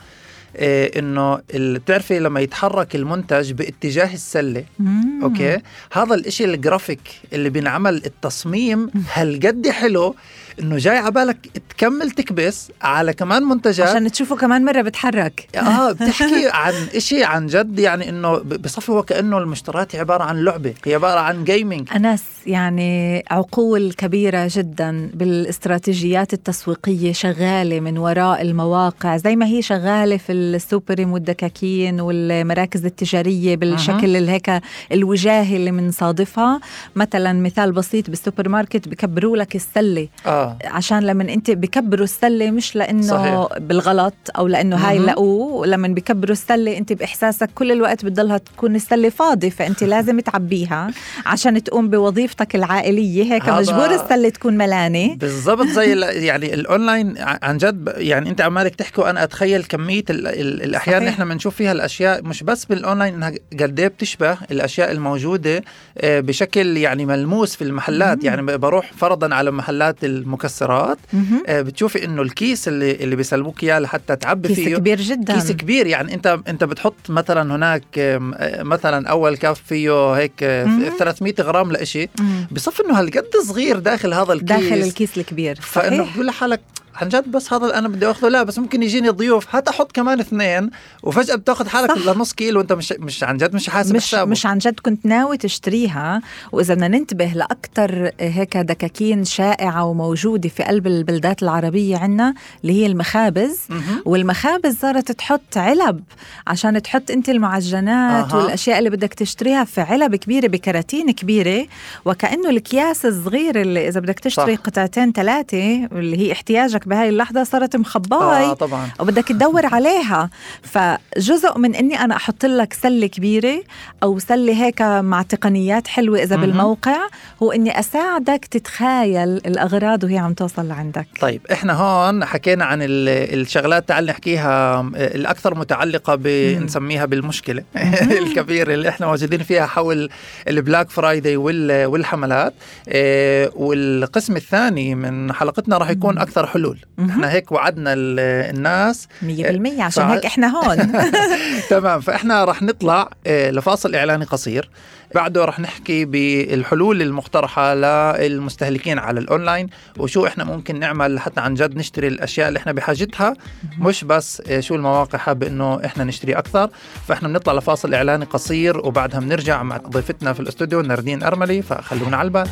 [0.58, 5.20] إنه ال- بتعرفي لما يتحرك المنتج باتجاه السلة مم.
[5.22, 5.58] أوكي
[5.92, 7.00] هذا الإشي الجرافيك
[7.32, 10.14] اللي بينعمل التصميم هالقد حلو
[10.60, 11.36] إنه جاي عبالك
[11.68, 13.88] تكمل تكبس على كمان منتجات.
[13.88, 15.48] عشان تشوفوا كمان مرة بتحرك.
[15.56, 20.74] آه بتحكي عن إشي عن جد يعني إنه بصفي هو كأنه المشتريات عبارة عن لعبة
[20.84, 29.16] هي عبارة عن gaming أنس يعني عقول كبيرة جدا بالاستراتيجيات التسويقية شغالة من وراء المواقع
[29.16, 34.50] زي ما هي شغالة في ال סופרים والدكاكين والمراكز التجارية بالشكل اللي هيك
[34.92, 36.60] الوجاهي اللي بنصادفها
[36.96, 40.08] مثلا مثال بسيط بالسوبر ماركت بكبروا لك السلة.
[40.44, 43.58] آه عشان لما انت بكبروا السلة مش لأنه صحيح.
[43.58, 44.98] بالغلط أو لأنه هاي.
[44.98, 50.90] لقوه لما بكبروا السلة انت بإحساسك كل الوقت بتضلها تكون السلة فاضية فأنت لازم تعبيها
[51.26, 55.92] عشان تقوم بوظيفتك العائلية هيك مجبور السلة تكون ملانة بالضبط زي
[56.26, 61.12] يعني الاونلاين عن جد يعني انت عمالك تحكي وأنا أتخيل كمية ال ال الأحيان صحيح.
[61.12, 65.62] إحنا بنشوف فيها الأشياء مش بس بالاونلاين إنها قد إيه بتشبه الأشياء الموجودة
[65.98, 70.98] آه، بشكل يعني ملموس في المحلات يعني ب- بروح فرضا على محلات المكسرات.
[71.46, 75.52] آه، بتشوفي إنه الكيس اللي اللي بيسلموك إياه لحتى تعبي كيس فيه كبير جدا كيس
[75.52, 80.64] كبير يعني أنت أنت بتحط مثلا هناك آم، آه، مثلا أول كف فيه هيك آه،
[80.64, 80.90] مم.
[80.98, 82.08] 300 غرام لإشي.
[82.50, 86.60] بصف إنه هالقد صغير داخل هذا الكيس داخل الكيس الكبير فإنه بتقول لحالك
[86.94, 89.92] عن جد بس هذا اللي أنا بدي أخذه لا بس ممكن يجيني ضيوف هات أحط
[89.92, 90.70] كمان اثنين
[91.02, 91.98] وفجأة بتأخذ حالك.
[92.06, 95.06] لنص كيلو وأنت مش مش عن جد مش حاسب مش حسابه مش عن جد كنت
[95.06, 102.34] ناوي تشتريها وإذا بدنا ننتبه لاكثر هيك دكاكين شائعة وموجودة في قلب البلدات العربية عنا
[102.62, 103.58] اللي هي المخابز.
[104.04, 106.00] والمخابز صارت تحط علب
[106.46, 108.36] عشان تحط أنت المعجنات أها.
[108.36, 111.66] والأشياء اللي بدك تشتريها في علب كبيرة بكراتين كبيرة
[112.04, 114.62] وكأنه الأكياس الصغيرة اللي إذا بدك تشتري صح.
[114.62, 118.88] قطعتين ثلاثة اللي هي احتياجك بهاي اللحظة صارت مخباي آه طبعا.
[119.00, 120.30] وبدك تدور عليها.
[120.62, 123.62] فجزء من إني أنا أحط لك سلة كبيرة
[124.02, 126.46] أو سلة هيك مع تقنيات حلوة إذا مهم.
[126.46, 126.96] بالموقع
[127.42, 131.06] هو إني أساعدك تتخيل الأغراض وهي عم توصل لعندك.
[131.20, 137.64] طيب إحنا هون حكينا عن ال- الشغلات تعال نحكيها آه، الأكثر متعلقة بنسميها بالمشكلة.
[138.22, 140.08] الكبيرة اللي إحنا موجودين فيها حول
[140.48, 142.54] ال Black Friday وال- والحملات.
[142.88, 146.73] آه، والقسم الثاني من حلقتنا راح يكون أكثر حلول.
[146.98, 147.10] مهم.
[147.10, 148.20] إحنا هيك وعدنا ال-
[148.56, 149.08] الناس.
[149.22, 150.92] 100% عشان فع- هيك إحنا هون.
[151.70, 154.70] تمام فإحنا رح نطلع آه، لفاصل إعلاني قصير.
[155.14, 161.76] بعده رح نحكي بالحلول المقترحة للمستهلكين على الأونلاين وشو إحنا ممكن نعمل لحتى عن جد
[161.76, 163.34] نشتري الأشياء اللي إحنا بحاجتها.
[163.78, 166.70] مش بس آه، شو المواقع حابة إنه إحنا نشتري أكثر.
[167.08, 172.26] فإحنا بنطلع لفاصل إعلاني قصير وبعدها بنرجع مع ضيفتنا في الاستوديو ناردين أرملي فخلونا على
[172.26, 172.48] البال.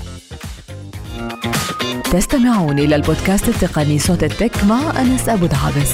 [2.13, 5.93] تستمعون إلى البودكاست التقني صوت التك مع أنس أبو دعابس.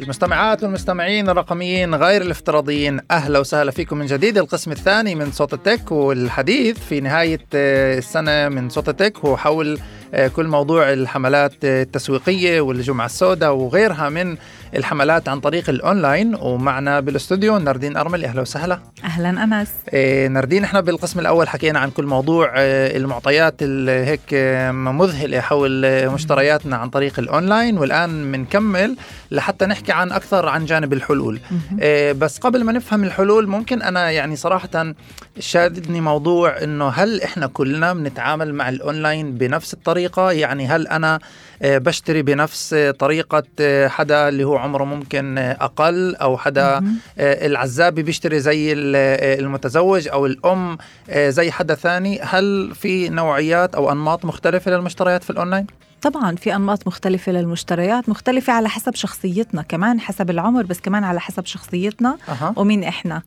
[0.00, 4.38] المستمعات والمستمعين الرقميين غير الافتراضيين أهلا وسهلا فيكم من جديد.
[4.38, 9.78] القسم الثاني من صوت التك والحديث في نهاية آه، السنة من صوت التك هو حول
[10.14, 14.36] آه، كل موضوع الحملات آه، التسويقية والجمعة السوداء وغيرها من
[14.76, 18.78] الحملات عن طريق الأونلاين ومعنا بالاستوديو ناردين أرمل أهلا وسهلا.
[19.04, 24.70] أهلا انس إيه نردين إحنا بالقسم الأول حكينا عن كل موضوع إيه المعطيات هيك إيه،
[24.70, 28.96] مذهلة حول مشترياتنا عن طريق الأونلاين والآن بنكمل
[29.30, 31.40] لحتى نحكي عن أكثر عن جانب الحلول.
[31.80, 34.94] إيه بس قبل ما نفهم الحلول ممكن أنا يعني صراحة
[35.38, 41.18] شاددني موضوع إنه هل إحنا كلنا بنتعامل مع الأونلاين بنفس الطريقة؟ يعني هل أنا
[41.62, 46.82] بشتري بنفس طريقة آه، حدا اللي هو عمره ممكن آه، أقل أو حدا
[47.18, 50.78] العزابي بيشتري زي المتزوج أو الأم
[51.16, 55.66] زي حدا ثاني هل في نوعيات أو أنماط مختلفة للمشتريات في الأونلاين؟
[56.02, 61.20] طبعا في أنماط مختلفة للمشتريات مختلفة على حسب شخصيتنا كمان حسب العمر بس كمان على
[61.20, 62.52] حسب شخصيتنا أه.
[62.56, 63.22] ومين إحنا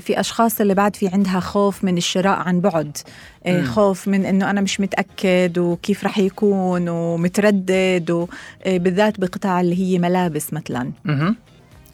[0.00, 2.98] في أشخاص اللي بعد في عندها خوف من الشراء عن بعد
[3.46, 3.64] مم.
[3.64, 8.10] خوف من إنه أنا مش متأكد وكيف رح يكون ومتردد
[8.66, 11.36] وبالذات بقطع اللي هي ملابس مثلا مم.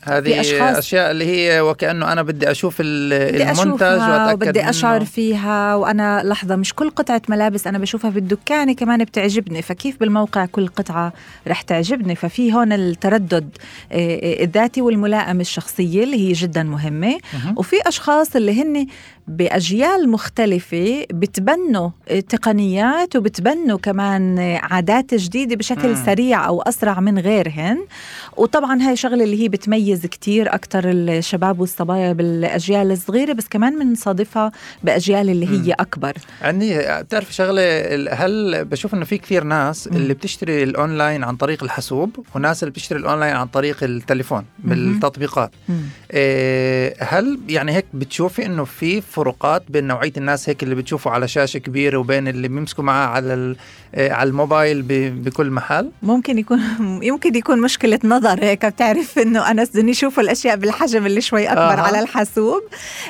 [0.05, 5.05] هذه أشخاص أشياء اللي هي وكأنه أنا بدي أشوف بدي المنتج وأتأكد وبدي أشعر منه.
[5.05, 10.67] فيها وأنا لحظة مش كل قطعة ملابس أنا بشوفها بالدكانه كمان بتعجبني فكيف بالموقع كل
[10.69, 11.13] قطعة
[11.49, 13.49] رح تعجبني؟ ففي هون التردد
[13.93, 17.19] آه، آه، الذاتي والملائمه الشخصية اللي هي جدا مهمة.
[17.57, 18.87] وفي أشخاص اللي هن
[19.29, 21.91] بأجيال مختلفة بتبنوا
[22.29, 26.05] تقنيات وبتبنوا كمان عادات جديدة بشكل مم.
[26.07, 27.79] سريع أو أسرع من غيرهن
[28.37, 34.53] وطبعا هاي شغلة اللي هي بتميز كتير أكثر الشباب والصبايا بالأجيال الصغيرة بس كمان بنصادفها
[34.83, 35.73] بأجيال اللي هي مم.
[35.81, 37.65] أكبر عندي بتعرف شغلة
[38.15, 39.97] هل بشوف إنه في كثير ناس مم.
[39.97, 45.51] اللي بتشتري الأونلاين عن طريق الحاسوب وناس اللي بتشتري الأونلاين عن طريق التليفون بالتطبيقات.
[46.11, 51.29] إيه هل يعني هيك بتشوفي إنه في فروقات بين نوعية الناس هيك اللي بتشوفوا على
[51.29, 53.57] شاشة كبيرة وبين اللي بيمسكوا معاه على
[53.95, 56.61] آه، على الموبايل بكل محل ممكن يكون
[57.11, 61.61] يمكن يكون مشكلة نظر هيك بتعرف إنه أنا بدهم يشوفوا الأشياء بالحجم اللي شوي أكبر
[61.61, 61.87] آه.
[61.87, 62.63] على الحاسوب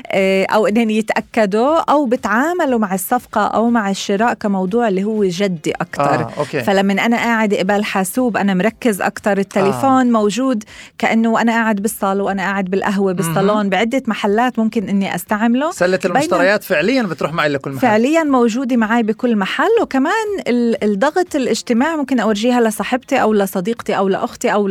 [0.06, 5.72] آه، أو إنهم يتأكدوا أو بتعاملوا مع الصفقة أو مع الشراء كموضوع اللي هو جدي
[5.72, 6.30] أكثر آه.
[6.38, 6.62] أوكي.
[6.62, 10.20] فلما أنا قاعد قبال حاسوب أنا مركز أكثر التليفون آه.
[10.20, 10.64] موجود
[10.98, 15.70] كأنه أنا قاعد بالصالة وأنا قاعد بالقهوة بالصالون بعدة محلات ممكن إني أستعمله
[16.02, 17.80] سله المشتريات فعليا بتروح معي لكل محل.
[17.80, 20.42] فعليا موجوده معي بكل محل وكمان
[20.82, 24.68] الضغط الاجتماعي ممكن أورجيها لصاحبتي أو لصديقتي أو لأختي أو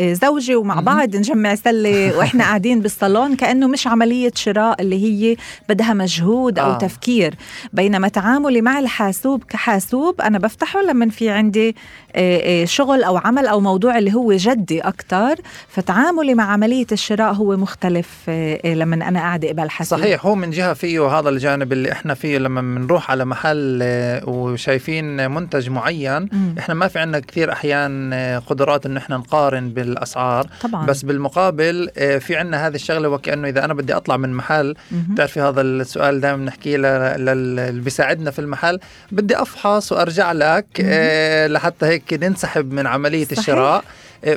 [0.00, 5.36] لزوجي ومع بعض نجمع سلة وإحنا قاعدين بالصالون كأنه مش عملية شراء اللي هي
[5.68, 6.78] بدها مجهود أو آه.
[6.78, 7.34] تفكير.
[7.72, 11.76] بينما تعاملي مع الحاسوب كحاسوب أنا بفتحه لما في عندي
[12.64, 15.34] شغل أو عمل أو موضوع اللي هو جدي أكثر
[15.68, 18.30] فتعاملي مع عملية الشراء هو مختلف
[18.64, 22.38] لما أنا قاعدة قبل حاسوب صحيح هو من جهة فيه هذا الجانب اللي إحنا فيه
[22.38, 23.80] لما بنروح على محل
[24.26, 26.54] وشايفين منتج معين مم.
[26.58, 30.86] إحنا ما في عندنا كثير أحيان آه، قدرات إنه إحنا نقارن بالأسعار طبعا.
[30.86, 35.40] بس بالمقابل آه، في عندنا هذه الشغلة وكأنه إذا أنا بدي أطلع من محل بتعرفي
[35.40, 38.78] هذا السؤال دائما بنحكيه اللي بيساعدنا في المحل
[39.12, 43.38] بدي أفحص وأرجع لك آه، لحتى هيك ننسحب من عملية صحيح.
[43.38, 43.84] الشراء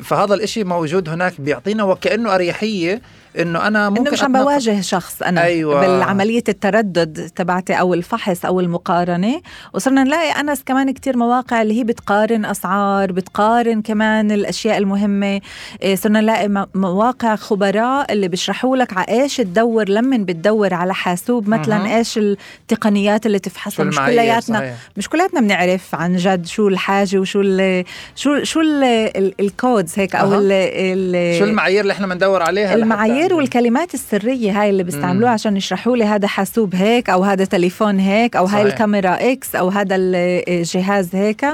[0.03, 3.01] فهذا الإشي موجود هناك بيعطينا وكأنه أريحية
[3.39, 5.81] إنه أنا ممكن انه مش عم بواجه شخص أنا أيوة.
[5.81, 9.41] بالعملية التردد تبعتي أو الفحص أو المقارنة.
[9.73, 15.41] وصرنا نلاقي أنس كمان كتير مواقع اللي هي بتقارن أسعار بتقارن كمان الأشياء المهمة.
[15.81, 21.49] إيه، صرنا نلاقي مواقع خبراء اللي بيشرحوا لك على إيش تدور لما بتدور على حاسوب
[21.49, 21.97] مثلا.
[21.97, 23.85] إيش التقنيات اللي تفحصها.
[23.85, 28.61] مش كلياتنا مش كلياتنا بنعرف عن جد شو الحاجة وشو ال شو شو
[29.73, 30.39] ال codes هيك أو أه.
[30.41, 35.97] ال شو المعايير اللي إحنا بندور عليها المعايير والكلمات السرية هاي اللي بيستعملوها عشان يشرحوا
[35.97, 38.57] لي هذا حاسوب هيك أو هذا تليفون هيك أو صحيح.
[38.59, 41.45] هاي الكاميرا X أو هذا الجهاز هيك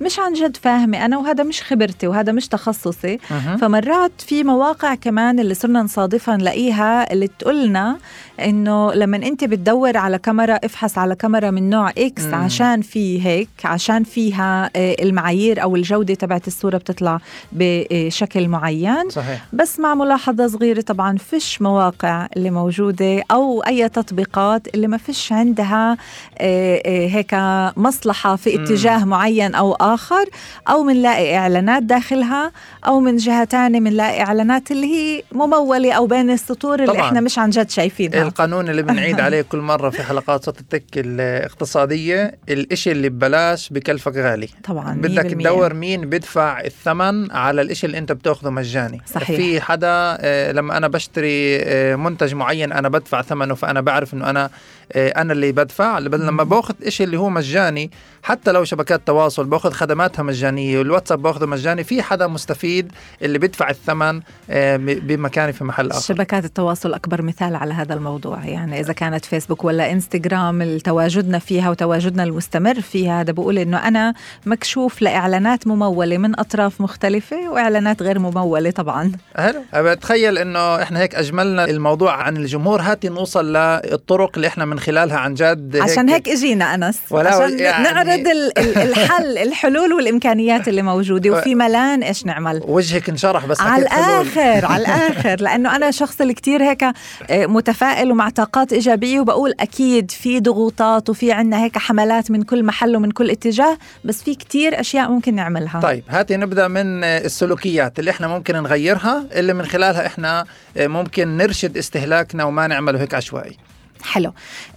[0.00, 3.56] مش عن جد فاهمة أنا وهذا مش خبرتي وهذا مش تخصصي أه.
[3.56, 7.96] فمرات في مواقع كمان اللي صرنا نصادفها نلاقيها اللي تقولنا
[8.40, 12.34] إنه لما أنت بتدور على كاميرا افحص على كاميرا من نوع X مم.
[12.34, 17.20] عشان في هيك عشان فيها آه، المعايير أو الجودة تبعت الصورة بتطلع
[17.52, 19.44] بشكل معين صحيح.
[19.52, 25.32] بس مع ملاحظة صغيرة طبعا فيش مواقع اللي موجودة أو أي تطبيقات اللي ما فيش
[25.32, 25.96] عندها
[26.38, 27.34] آه، آه، هيك
[27.78, 29.08] مصلحة في اتجاه مم.
[29.10, 30.24] معين أو آخر
[30.68, 32.52] أو منلاقي إعلانات داخلها
[32.86, 37.00] أو من جهة تانية منلاقي إعلانات اللي هي ممولة أو بين السطور اللي.
[37.00, 40.84] إحنا مش عن جد شايفينها القانون اللي بنعيد عليه كل مرة في حلقات صوت التك
[40.96, 47.98] الاقتصادية الإشي اللي ببلاش بكلفك غالي طبعا بدك تدور مين بدفع الثمن على الإشي اللي
[47.98, 49.36] أنت بتأخذه مجاني صحيح.
[49.36, 49.88] في حدا
[50.20, 54.50] آه، لما أنا بشتري آه، منتج معين أنا بدفع ثمنه فأنا بعرف إنه أنا آه،
[54.96, 55.98] أنا اللي بدفع.
[55.98, 57.90] لما باخذ إشي اللي هو مجاني
[58.22, 60.78] حتى لو شبكات تواصل باخذ خدماتها مجانية.
[60.78, 61.84] والواتساب باخذه مجاني.
[61.84, 66.00] في حدا مستفيد اللي بيدفع الثمن آه، بمكاني في محل آخر.
[66.00, 68.44] شبكات التواصل أكبر مثال على هذا الموضوع.
[68.44, 74.14] يعني إذا كانت فيسبوك ولا إنستغرام تواجدنا فيها وتواجدنا المستمر فيها هذا بقول إنه أنا
[74.46, 79.12] مكشوف لإعلانات ممولة من أطراف مختلفة وإعلانات غير ممولة طبعا.
[79.36, 79.62] حلو.
[79.74, 82.80] بتخيل إنه إحنا هيك أجملنا الموضوع عن الجمهور.
[82.80, 86.98] هاتي نوصل للطرق اللي إحنا من خلالها عن جد عشان هيك إجينا أنس.
[87.12, 91.30] عشان يعني- نعرض ال- ال- الحل الحلول والإمكانيات اللي موجودة.
[91.30, 93.82] وفي ملان إيش نعمل؟ وجهك انشرح بس على.
[93.82, 95.36] الآخر على الآخر.
[95.40, 101.10] لأنه أنا شخص اللي كتير هيك آه، متفائل ومع طاقات إيجابية وبقول أكيد في ضغوطات
[101.10, 105.34] وفي عنا هيك حملات من كل محل ومن كل اتجاه بس في كتير أشياء ممكن
[105.34, 105.80] نعملها.
[105.80, 110.44] طيب هاتي نبدأ من السلوكيات اللي إحنا ممكن نغيرها اللي من خلالها إحنا
[110.76, 113.56] ممكن نرشد استهلاكنا وما نعمله هيك عشوائي.
[114.02, 114.32] حلو.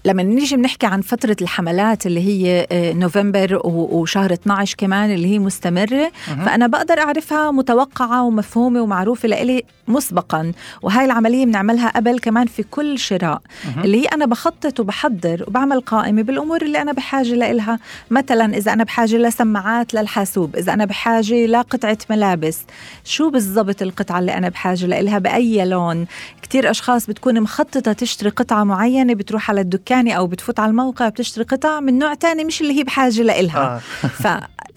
[0.06, 5.40] لما نيجي بنحكي عن فترة الحملات اللي هي آه، نوفمبر وشهر 12 كمان اللي هي
[5.40, 6.12] مستمرة
[6.46, 13.00] فأنا بقدر أعرفها متوقعة ومفهومة ومعروفة لإلي مسبقا وهاي العملية بنعملها قبل كمان في كل
[13.00, 13.42] شراء.
[13.84, 17.80] اللي هي أنا بخطط وبحضر وبعمل قائمة بالأمور اللي أنا بحاجة لإلها.
[18.12, 22.60] مثلا إذا أنا بحاجة لسماعات للحاسوب إذا أنا بحاجة لقطعة ملابس
[23.04, 26.06] شو بالضبط القطعة اللي أنا بحاجة لإلها؟ بأي لون؟
[26.42, 31.44] كتير أشخاص بتكون مخططة تشتري قطعة معينة بتروح على الدكان أو بتفوت على الموقع بتشتري
[31.44, 33.82] قطع من نوع تاني مش اللي هي بحاجة لإلها.
[34.04, 34.08] آه.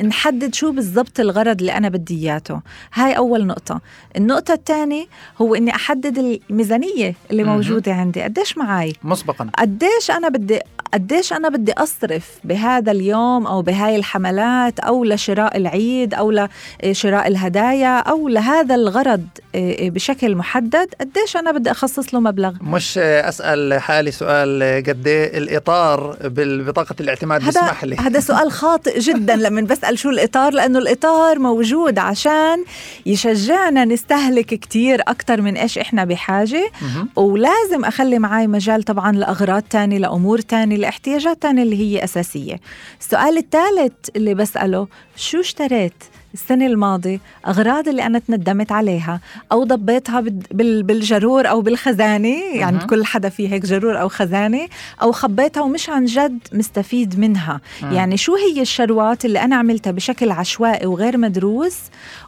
[0.01, 2.61] فنحدد شو بالضبط الغرض اللي أنا بدي إياته.
[2.95, 3.81] هاي أول نقطة.
[4.17, 5.07] النقطة الثانية
[5.39, 7.45] هو إني أحدد الميزانية اللي.
[7.45, 8.23] موجودة عندي.
[8.23, 9.51] قديش معي مسبقا.
[9.59, 10.61] قديش أنا بدي
[10.95, 16.49] قديش أنا بدي أصرف بهذا اليوم أو بهاي الحملات أو لشراء العيد أو
[16.85, 22.99] لشراء الهدايا أو لهذا الغرض إيه، بشكل محدد قديش أنا بدي أخصص له مبلغ؟ مش
[22.99, 29.99] أسأل حالي سؤال قد الإطار ببطاقه الاعتماد بيسمح لي؟ هذا سؤال خاطئ جدا لما بسأل
[29.99, 32.65] شو الإطار لأنه الإطار موجود عشان
[33.07, 36.71] يشجعنا نستهلك كتير أكثر من إيش إحنا بحاجة.
[36.83, 37.09] مهم.
[37.17, 40.76] ولازم أخلي معي مجال طبعا لأغراض تانية لأمور تانية.
[40.77, 42.61] لاحتياجات تانية اللي هي أساسية.
[43.01, 45.93] السؤال الثالث اللي بسأله شو اشتريت؟
[46.37, 49.21] السنة الماضية أغراض اللي أنا تندمت عليها
[49.53, 52.79] أو ضبيتها بال- بال- بالجرور أو بالخزانة يعني.
[52.79, 54.69] كل حدا فيه هيك جرور أو خزانة
[55.03, 57.61] أو خبيتها ومش عن جد مستفيد منها.
[57.83, 61.79] يعني شو هي الشروات اللي أنا عملتها بشكل عشوائي وغير مدروس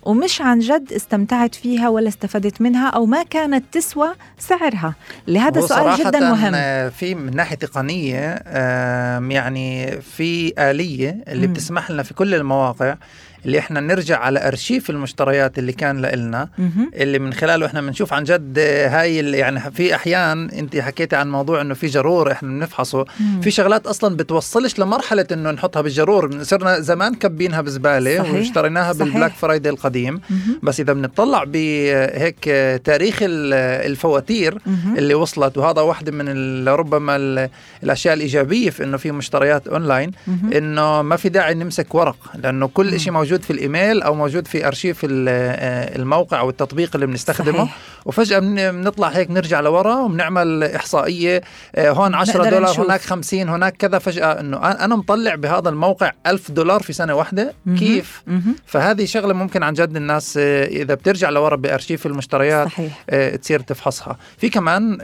[0.03, 4.94] ومش عن جد استمتعت فيها ولا استفدت منها أو ما كانت تسوى سعرها
[5.29, 11.25] اللي هذا هو سؤال جدا مهم آه، في من ناحية تقنية آم، يعني في آلية
[11.29, 11.47] اللي.
[11.47, 12.97] بتسمح لنا في كل المواقع
[13.46, 16.48] اللي إحنا نرجع على أرشيف المشتريات اللي كان لنا.
[16.94, 21.61] اللي من خلاله إحنا بنشوف عن جد هاي يعني في أحيان أنت حكيتي عن موضوع
[21.61, 23.05] إنه في جرور إحنا بنفحصه.
[23.42, 28.33] في شغلات أصلا بتوصلش لمرحلة إنه نحطها بالجرور صرنا زمان كبينها بزبالة.
[28.35, 28.92] واشتريناها.
[28.92, 30.20] بال Black Friday القديم.
[30.62, 32.44] بس إذا بنطلع بهيك
[32.85, 33.55] تاريخ ال-
[33.90, 34.59] الفواتير.
[34.98, 37.48] اللي وصلت وهذا واحدة من ربما ال-
[37.83, 40.11] الأشياء الإيجابية في إنه في مشتريات أونلاين.
[40.57, 43.01] إنه ما في داعي نمسك ورق لأنه كل.
[43.01, 47.77] شيء موجود في الإيميل أو موجود في أرشيف آه، الموقع أو التطبيق اللي بنستخدمه صحيح.
[48.05, 51.41] وفجأة بن- بنطلع هيك نرجع لورا وبنعمل إحصائية
[51.75, 52.85] آه، هون 10 نقدر دولار نشوف.
[52.87, 57.53] هناك 50 هناك كذا فجأة إنه أنا مطلع بهذا الموقع ألف دولار في سنة واحدة
[57.67, 57.77] مهم.
[57.77, 58.57] كيف مهم.
[58.67, 63.05] فهذه شغلة ممكن عن جد الناس آه، إذا بترجع لورا بأرشيف المشتريات صحيح
[63.37, 64.99] تصير تفحصها في كمان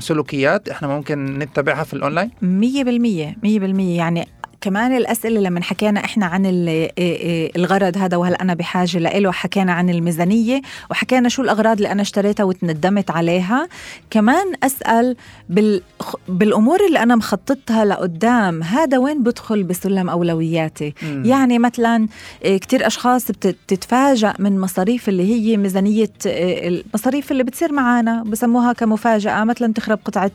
[0.00, 4.28] سلوكيات إحنا ممكن نتبعها في الأونلاين مية بالمية مية بالمية يعني
[4.64, 9.72] كمان الأسئلة لما حكينا إحنا عن إيه إيه الغرض هذا وهل أنا بحاجة لإله حكينا
[9.72, 13.68] عن الميزانية وحكينا شو الأغراض اللي أنا اشتريتها وتندمت عليها
[14.10, 15.16] كمان أسأل
[15.48, 15.82] بال
[16.28, 21.22] بالأمور اللي أنا مخططها لقدام هذا وين بدخل بسلم أولوياتي مم.
[21.26, 22.08] يعني مثلا
[22.44, 28.72] إيه، كتير أشخاص بت- بتتفاجأ من مصاريف اللي هي ميزانية المصاريف اللي بتصير معنا بسموها
[28.72, 30.30] كمفاجأة مثلا تخرب قطعة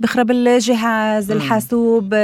[0.00, 1.30] بخرب الجهاز.
[1.30, 2.14] الحاسوب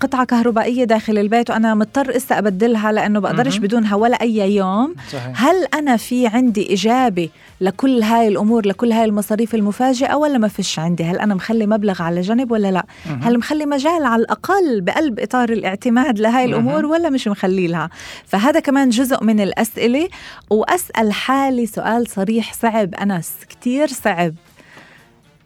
[0.00, 3.56] قطعة كهربائية داخل البيت وأنا مضطر إسا أبدلها لأنه بقدرش.
[3.58, 4.94] بدونها ولا أي يوم.
[5.12, 5.44] صحيح.
[5.44, 7.28] هل أنا في عندي إجابة
[7.60, 12.02] لكل هاي الأمور لكل هاي المصاريف المفاجئة ولا ما فيش عندي؟ هل أنا مخلي مبلغ
[12.02, 13.22] على جنب ولا لا؟ مهم.
[13.22, 16.90] هل مخلي مجال على الأقل بقلب إطار الاعتماد لهاي الأمور مهم.
[16.90, 17.90] ولا مش مخلي لها؟
[18.26, 20.08] فهذا كمان جزء من الأسئلة.
[20.50, 22.94] وأسأل حالي سؤال صريح صعب.
[22.94, 24.34] أنس كتير صعب.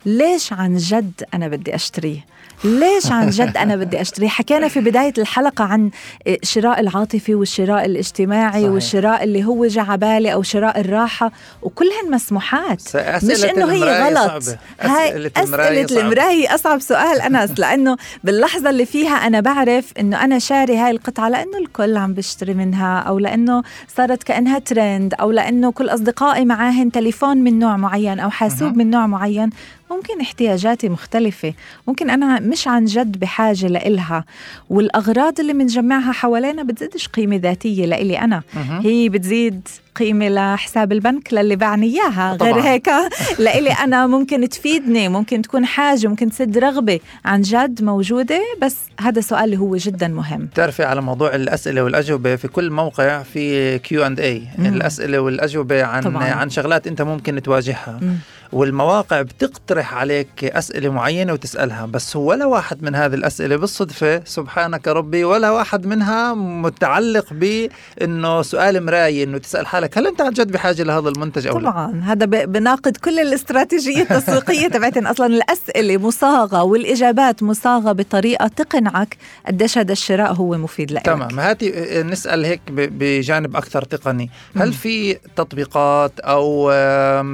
[0.06, 2.24] ليش عن جد أنا بدي أشتريه؟
[2.64, 5.90] ليش عن جد أنا بدي اشتري حكينا في بداية الحلقة عن
[6.26, 8.70] الشراء العاطفي والشراء الاجتماعي صحيح.
[8.70, 11.32] والشراء اللي هو جا بالي أو شراء الراحة
[11.62, 14.42] وكلهن مسموحات مش إنه هي غلط.
[14.42, 14.58] صعبة.
[14.80, 20.38] هاي المراية أسئلة المراية أصعب سؤال أنس لأنه باللحظة اللي فيها أنا بعرف إنه أنا
[20.38, 23.62] شاري هاي القطعة لأنه الكل عم بيشتري منها أو لأنه
[23.96, 28.90] صارت كأنها ترند أو لأنه كل أصدقائي معاهن تليفون من نوع معين أو حاسوب من
[28.90, 29.50] نوع معين
[29.90, 31.54] ممكن احتياجاتي مختلفة.
[31.88, 34.24] ممكن أنا مش عن جد بحاجة لإلها.
[34.70, 38.42] والأغراض اللي بنجمعها حوالينا بتزيدش قيمة ذاتية لإلي أنا.
[38.82, 42.36] هي بتزيد قيمة لحساب البنك للي باعني إياها.
[42.42, 42.60] غير.
[42.60, 42.88] هيك
[43.38, 48.40] لإلي أنا ممكن تفيدني ممكن تكون حاجة ممكن تسد رغبة عن جد موجودة.
[48.62, 50.44] بس هذا سؤال اللي هو جدا مهم.
[50.46, 56.02] بتعرفي على موضوع الأسئلة والأجوبة في كل موقع في Q and A الأسئلة والأجوبة عن
[56.02, 56.24] طبعاً.
[56.24, 57.98] عن شغلات أنت ممكن تواجهها.
[58.02, 58.16] مم.
[58.52, 61.86] والمواقع بتقترح عليك أسئلة معينة وتسألها.
[61.86, 68.84] بس ولا واحد من هذه الأسئلة بالصدفة سبحانك ربي ولا واحد منها متعلق بإنه سؤال
[68.86, 72.26] مرايه انه تسال حالك هل أنت عن جد بحاجة لهذا المنتج أو لا؟ طبعا هذا
[72.26, 79.16] ب- بناقض كل الاستراتيجية التسويقية تبعتن أصلا الأسئلة مصاغة والإجابات مصاغة بطريقة تقنعك
[79.46, 81.02] قديش هذا الشراء هو مفيد لك.
[81.02, 81.40] تمام.
[81.40, 84.30] هاتي نسأل هيك بجانب أكثر تقني.
[84.56, 86.70] هل في تطبيقات أو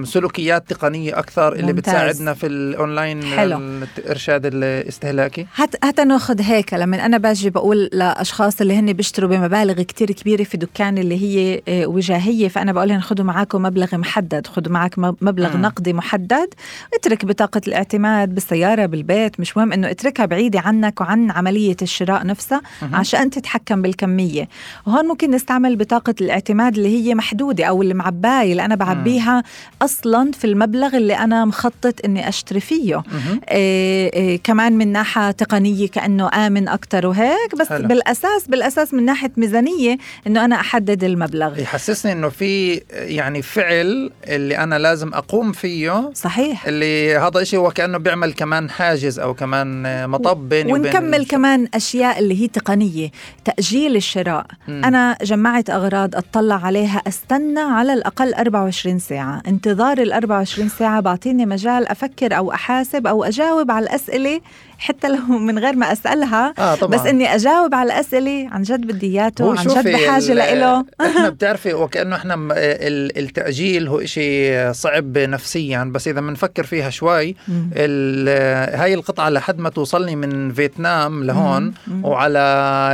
[0.05, 1.79] سلوكيات تقنية أكثر اللي ممتاز.
[1.95, 3.59] بتساعدنا في الاونلاين حلو.
[3.99, 9.83] الإرشاد الاستهلاكي؟ هات هات ناخذ هيك لما أنا باجي بقول لأشخاص اللي هن بيشتروا بمبالغ
[9.83, 11.87] كتير كبيرة في دكان اللي هي آه،
[12.37, 15.63] وجاهيه فأنا بقول لهم خذوا معاكم مبلغ محدد خذوا معك م- مبلغ مم.
[15.63, 16.49] نقدي محدد
[16.95, 22.61] اترك بطاقة الاعتماد بالسيارة بالبيت مش مهم إنه اتركها بعيدة عنك وعن عملية الشراء نفسها
[22.93, 24.49] عشان تتحكم بالكمية
[24.87, 29.43] وهون ممكن نستعمل بطاقة الاعتماد اللي هي محدودة أو اللي معبايه اللي أنا بعبيها
[29.83, 33.03] أصلا في المبلغ اللي أنا مخطط إني أشتري فيه
[33.51, 37.69] إيه إيه كمان من ناحية تقنية كأنه آمن أكثر وهيك بس.
[37.69, 37.89] حلو.
[37.89, 44.59] بالأساس بالأساس من ناحية ميزانية إنه أنا أحدد المبلغ يحسسني إنه في يعني فعل اللي
[44.59, 46.67] أنا لازم أقوم فيه صحيح.
[46.67, 51.29] اللي هذا الشيء هو كأنه بيعمل كمان حاجز أو كمان مطب بيني وبين ونكمل الش-
[51.31, 53.11] كمان أشياء اللي هي تقنية
[53.45, 54.47] تأجيل الشراء.
[54.69, 54.85] مم.
[54.85, 59.43] أنا جمعت أغراض أطلع عليها أستنى على الأقل 24 ساعة.
[59.49, 64.41] انتظار ال 24 ساعة بعطيني مجال أفكر أو أحاسب أو أجاوب على الأسئلة
[64.79, 67.01] حتى لو من غير ما أسألها آه طبعا.
[67.01, 70.85] بس إني أجاوب على الاسئله عن جد بدي إياته عن جد بحاجة لإله.
[71.01, 72.49] إحنا بتعرفي وكأنه إحنا
[73.17, 77.37] التأجيل هو إشي صعب نفسيا بس إذا بنفكر فيها شوي
[78.77, 81.73] هاي القطعة لحد ما توصلني من فيتنام لهون مم.
[81.87, 82.05] مم.
[82.05, 82.39] وعلى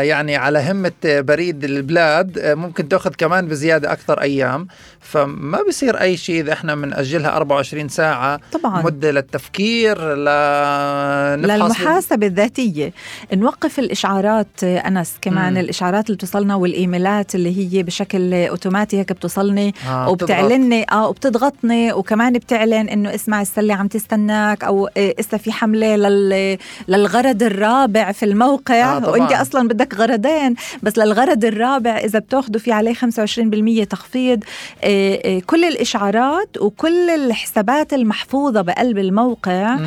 [0.02, 4.66] يعني على همة بريد البلاد ممكن تأخذ كمان بزيادة أكثر أيام.
[5.00, 8.82] فما بصير أي شيء إذا إحنا بنأجلها 24 ساعة طبعا.
[8.82, 12.92] مدة للتفكير لنفحص للمحاسبة الذاتية
[13.32, 15.58] نوقف الإشعارات آه، أنس كمان مم.
[15.58, 22.32] الإشعارات اللي بتوصلنا والإيميلات اللي هي بشكل أوتوماتي هيك بتوصلني آه، وبتعلني آه وبتضغطني وكمان
[22.32, 26.58] بتعلن إنه اسمع السلة عم تستناك أو اسا في حملة لل
[26.88, 29.10] للغرض الرابع في الموقع آه،.
[29.10, 34.44] وانت أصلا بدك غرضين بس للغرض الرابع إذا بتأخذوا في عليه 25% تخفيض
[34.84, 39.78] آه، آه، كل الإشعارات وكل الحسابات المحفوظة بقلب الموقع.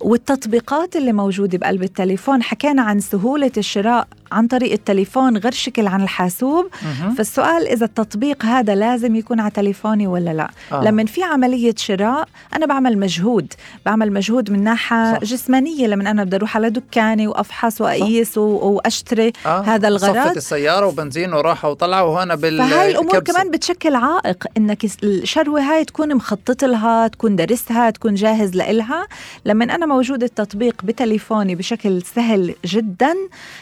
[0.00, 2.42] والتطبيقات اللي موجودة بقلب التليفون.
[2.42, 7.14] حكينا عن سهولة الشراء عن طريق التليفون غير شكل عن الحاسوب مهم.
[7.14, 10.84] فالسؤال إذا التطبيق هذا لازم يكون على تليفوني ولا لا آه.
[10.84, 13.52] لما في عملية شراء أنا بعمل مجهود
[13.86, 15.20] بعمل مجهود من ناحية صح.
[15.24, 19.60] جسمانية لما أنا بدي أروح على دكاني وأفحص وأقيس و- وأشتري آه.
[19.60, 23.32] هذا الغرض صفت السيارة وبنزين وراحة وطلعة وهنا بال فهاي الأمور كبسة.
[23.32, 29.06] كمان بتشكل عائق إنك الشروة هاي تكون مخطط لها تكون درسها تكون جاهز لإلها
[29.44, 33.14] لما أنا موجود التطبيق بتليفوني بشكل سهل جدا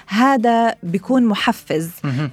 [0.06, 0.51] هذا
[0.82, 1.90] بيكون محفز.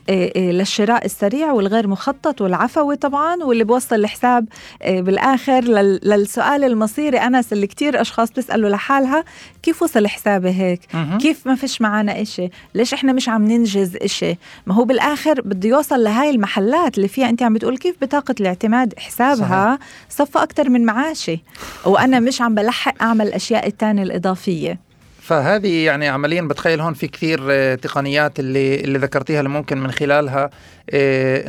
[0.09, 4.45] إيه إيه للشراء السريع والغير مخطط والعفوي طبعا واللي بوصل الحساب
[4.83, 9.23] إيه بالآخر لل- للسؤال المصيري أنس اللي كتير أشخاص بيسألوا لحالها
[9.63, 10.81] كيف وصل حسابي هيك.
[11.17, 15.69] كيف ما فيش معنا إشي؟ ليش إحنا مش عم ننجز إشي؟ ما هو بالآخر بده
[15.69, 20.85] يوصل لهاي المحلات اللي فيها أنت عم بتقول كيف بطاقة الاعتماد حسابها صفى أكتر من
[20.85, 21.39] معاشي.
[21.85, 24.88] وأنا مش عم بلحق أعمل الأشياء التانية الإضافية.
[25.29, 29.91] فهذه يعني عمليا بتخيل هون في كثير آه، تقنيات اللي اللي ذكرتيها اللي ممكن من
[29.91, 30.49] خلالها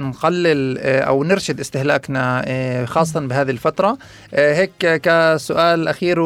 [0.00, 3.98] نقلل آه، أو نرشد استهلاكنا آه، خاصه بهذه الفترة.
[4.34, 6.18] آه، هيك كسؤال أخير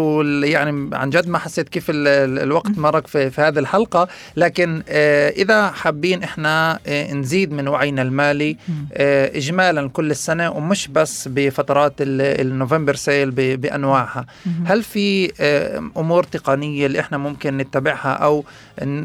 [0.44, 4.08] يعني عن جد ما حسيت كيف ال- ال- الوقت مرق في, في هذه الحلقة.
[4.36, 8.56] لكن آه، إذا حابين إحنا آه، نزيد من وعينا المالي
[8.94, 14.26] آه، اجمالا كل السنة ومش بس بفترات ال- النوفمبر سيل بأنواعها
[14.66, 18.44] هل في آه، أمور تقنية اللي إحنا ممكن نتبعها؟ أو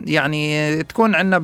[0.05, 1.37] يعني تكون عندنا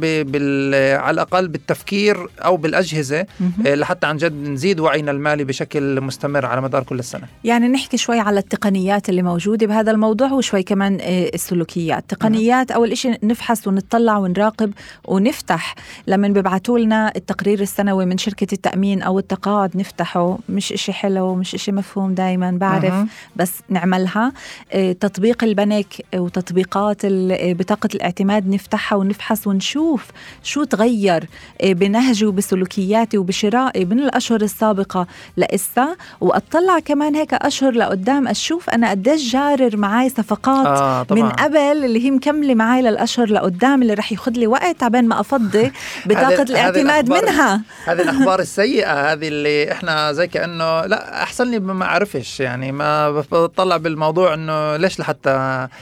[0.98, 3.26] على الأقل بالتفكير أو بالأجهزة
[3.66, 7.28] آه، لحتى عن جد نزيد وعينا المالي بشكل مستمر على مدار كل السنة.
[7.44, 12.04] يعني نحكي شوي على التقنيات اللي موجودة بهذا الموضوع وشوي كمان آه، السلوكيات.
[12.10, 14.74] تقنيات أول إشي نفحص ونطلع ونراقب
[15.06, 15.76] ونفتح.
[16.08, 20.38] لما بيبعتوا لنا التقرير السنوي من شركة التأمين أو التقاعد نفتحه.
[20.50, 22.94] مش إشي حلو مش إشي مفهوم دايما بعرف.
[23.36, 24.34] بس نعملها.
[24.72, 25.86] آه، تطبيق البنك
[26.16, 30.06] وتطبيقات بطاقة الاعتماد نفتحها ونفحص ونشوف
[30.44, 31.28] شو تغير
[31.62, 35.96] آه، بنهجي وبسلوكياتي وبشرائي من الأشهر السابقة لإسا.
[36.22, 41.22] وأطلع كمان هيك أشهر لقدام أشوف أنا قديش جارر معي صفقات آه طبعا.
[41.22, 45.20] من قبل اللي هي مكملة معي للأشهر لقدام اللي رح ياخذ لي وقت عبين ما
[45.20, 45.72] أفضي
[46.06, 47.62] بطاقة الاعتماد الأخبار- منها.
[47.88, 53.12] هذه الأخبار السيئة هذه اللي إحنا زي كانه لا أحسن لي ما أعرفش يعني ما
[53.12, 55.30] بطلع بالموضوع إنه ليش لحتى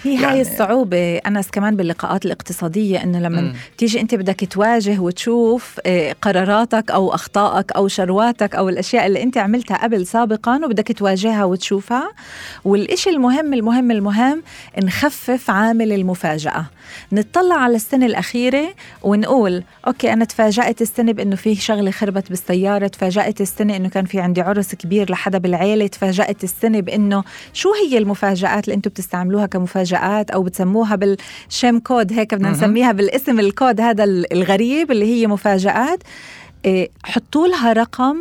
[0.03, 3.53] هي يعني هاي الصعوبة أنس كمان باللقاءات الاقتصادية إنه لما.
[3.77, 6.15] تيجي أنت بدك تواجه وتشوف آه،
[6.53, 12.11] قراراتك أو أخطائك أو شرواتك أو الأشياء اللي أنت عملتها قبل سابقا وبدك تواجهها وتشوفها.
[12.65, 14.43] والإشي المهم المهم المهم
[14.83, 16.65] نخفف عامل المفاجأة.
[17.11, 18.73] نطلع على السنة الأخيرة
[19.03, 24.19] ونقول أوكي أنا تفاجأت السنة بأنه في شغلة خربت بالسيارة تفاجأت السنة أنه كان في
[24.19, 27.23] عندي عرس كبير لحدا بالعيلة تفاجأت السنة بأنه
[27.53, 32.49] شو هي المفاجآت اللي أنتم بتستعملوها كمفاجآت أو بتسموها بال שם קוד هيك بدنا.
[32.51, 35.63] نسميها بالاسم الكود هذا ال- الغريب اللي هي مفاجآت؟
[36.03, 36.42] إيه،
[37.03, 38.17] حطوا لها رقم.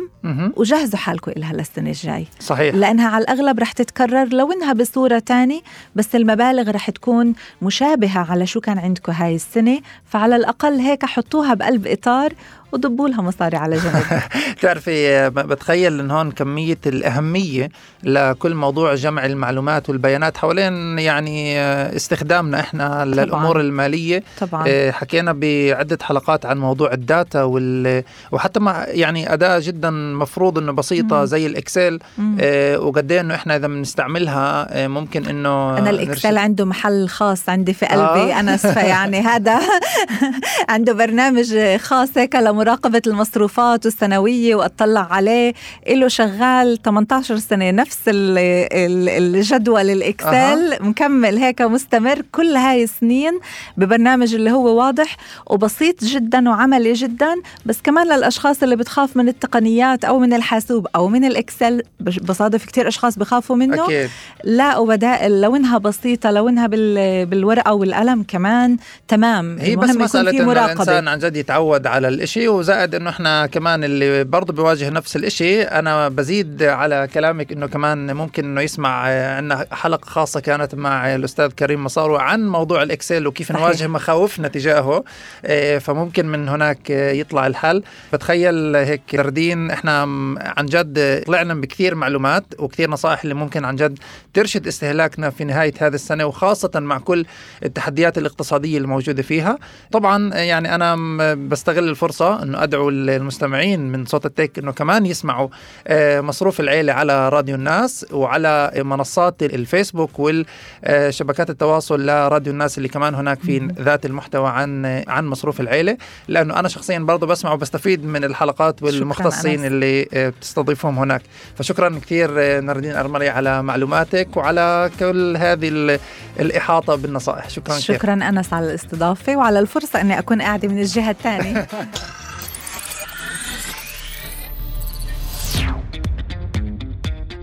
[0.57, 5.61] وجهزوا حالكم إلها للسنة الجاي صحيح لأنها على الأغلب رح تتكرر لو إنها بصورة تانية
[5.95, 11.53] بس المبالغ رح تكون مشابهة على شو كان عندكم هاي السنة فعلى الأقل هيك حطوها
[11.53, 12.33] بقلب إطار
[12.73, 14.21] وضبوا لها مصاري على جنب.
[14.57, 17.69] بتعرفي بتخيل إن هون كمية الأهمية
[18.03, 24.23] لكل موضوع جمع المعلومات والبيانات حوالين يعني آه، استخدامنا إحنا للأمور المالية.
[24.41, 24.63] طبعا.
[24.67, 28.03] آه، حكينا بعدة حلقات عن موضوع ال data وال...
[28.31, 31.25] وحتى مع يعني أداة جدا مفروض إنه بسيطة مم.
[31.25, 31.99] زي ال Excel.
[32.17, 32.37] مم.
[32.41, 36.65] آه، وقد إيه إنه إحنا إذا بنستعملها آه، ممكن إنه أنا ال Excel نرشد- عنده
[36.65, 38.33] محل خاص عندي في قلبي.
[38.33, 38.39] آه.
[38.39, 39.59] أنس فيعني هذا.
[40.69, 45.53] عنده برنامج خاص هيك لمراقبة المصروفات السنوية وأطلع عليه.
[45.89, 48.37] له شغال 18 سنة نفس ال-
[48.73, 50.27] ال- الجدول الإكسل.
[50.27, 50.77] أها.
[50.81, 53.39] مكمل هيك مستمر كل هاي السنين
[53.77, 57.35] ببرنامج اللي هو واضح وبسيط جدا وعملي جدا.
[57.65, 62.87] بس كمان للأشخاص اللي بتخاف من التقنيات أو من الحاسوب أو من الإكسل بصادف كتير
[62.87, 63.85] أشخاص بخافوا منه.
[63.85, 64.09] أكيد.
[64.43, 67.25] لاقوا بدائل لو انها بسيطة لو انها بال...
[67.25, 68.77] بالورقة والقلم كمان.
[69.07, 69.57] تمام.
[69.59, 74.23] هي بس مسألة إنه الإنسان عن جد يتعود على الإشي وزائد إنه إحنا كمان اللي
[74.23, 79.65] برضه بيواجه نفس الإشي أنا بزيد على كلامك إنه كمان ممكن إنه يسمع آه، عنا
[79.71, 83.51] حلقة خاصة كانت مع الأستاذ كريم مصارو عن موضوع الإكسل وكيف.
[83.51, 85.03] نواجه مخاوفنا تجاهه
[85.45, 87.83] آه، فممكن من هناك آه، يطلع الحل
[88.13, 93.75] بتخيل هيك دردين إحنا م- عن جد طلعنا بكثير معلومات وكثير نصائح اللي ممكن عن
[93.75, 93.99] جد
[94.33, 97.25] ترشد استهلاكنا في نهاية هذه السنة وخاصة مع كل
[97.65, 99.57] التحديات الاقتصادية الموجودة فيها
[99.91, 105.47] طبعا يعني أنا م- بستغل الفرصة أنه أدعو المستمعين من صوت التك أنه كمان يسمعوا
[105.87, 113.15] آه، مصروف العيلة على راديو الناس وعلى منصات الفيسبوك والشبكات التواصل لراديو الناس اللي كمان
[113.15, 115.97] هناك في ذات المحتوى عن عن مصروف العيلة.
[116.27, 119.65] لأنه أنا شخصيا برضه بسمع وبستفيد من الحلقات والمختصين.
[119.65, 121.21] اللي آه، بتستضيفهم هناك.
[121.57, 125.99] فشكرا كثير آه، ناردين أرملي على معلوماتك وعلى كل هذه ال-
[126.39, 127.49] الإحاطة بالنصائح.
[127.49, 127.95] شكرا كثير.
[127.97, 131.67] شكرا أنس على الاستضافة وعلى الفرصة إني أكون قاعدة من الجهة الثانية.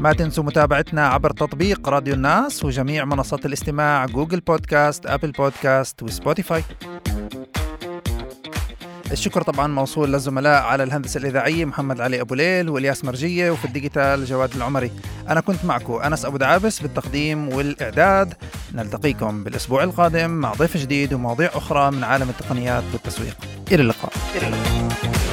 [0.00, 6.09] ما تنسوا متابعتنا عبر تطبيق راديو الناس وجميع منصات الاستماع Google Podcast Apple Podcast و
[6.09, 6.64] Spotify.
[9.12, 13.72] الشكر طبعا موصول للزملاء على الهندسة الإذاعية محمد علي أبو ليل وإلياس مرجية وفي ال
[13.72, 14.90] digital جواد العمري.
[15.28, 18.34] أنا كنت معكم أنس أبو دعابس بالتقديم والإعداد.
[18.74, 23.36] نلتقيكم بالأسبوع القادم مع ضيف جديد ومواضيع أخرى من عالم التقنيات والتسويق
[23.72, 25.29] إلى اللقاء, إلى اللقاء.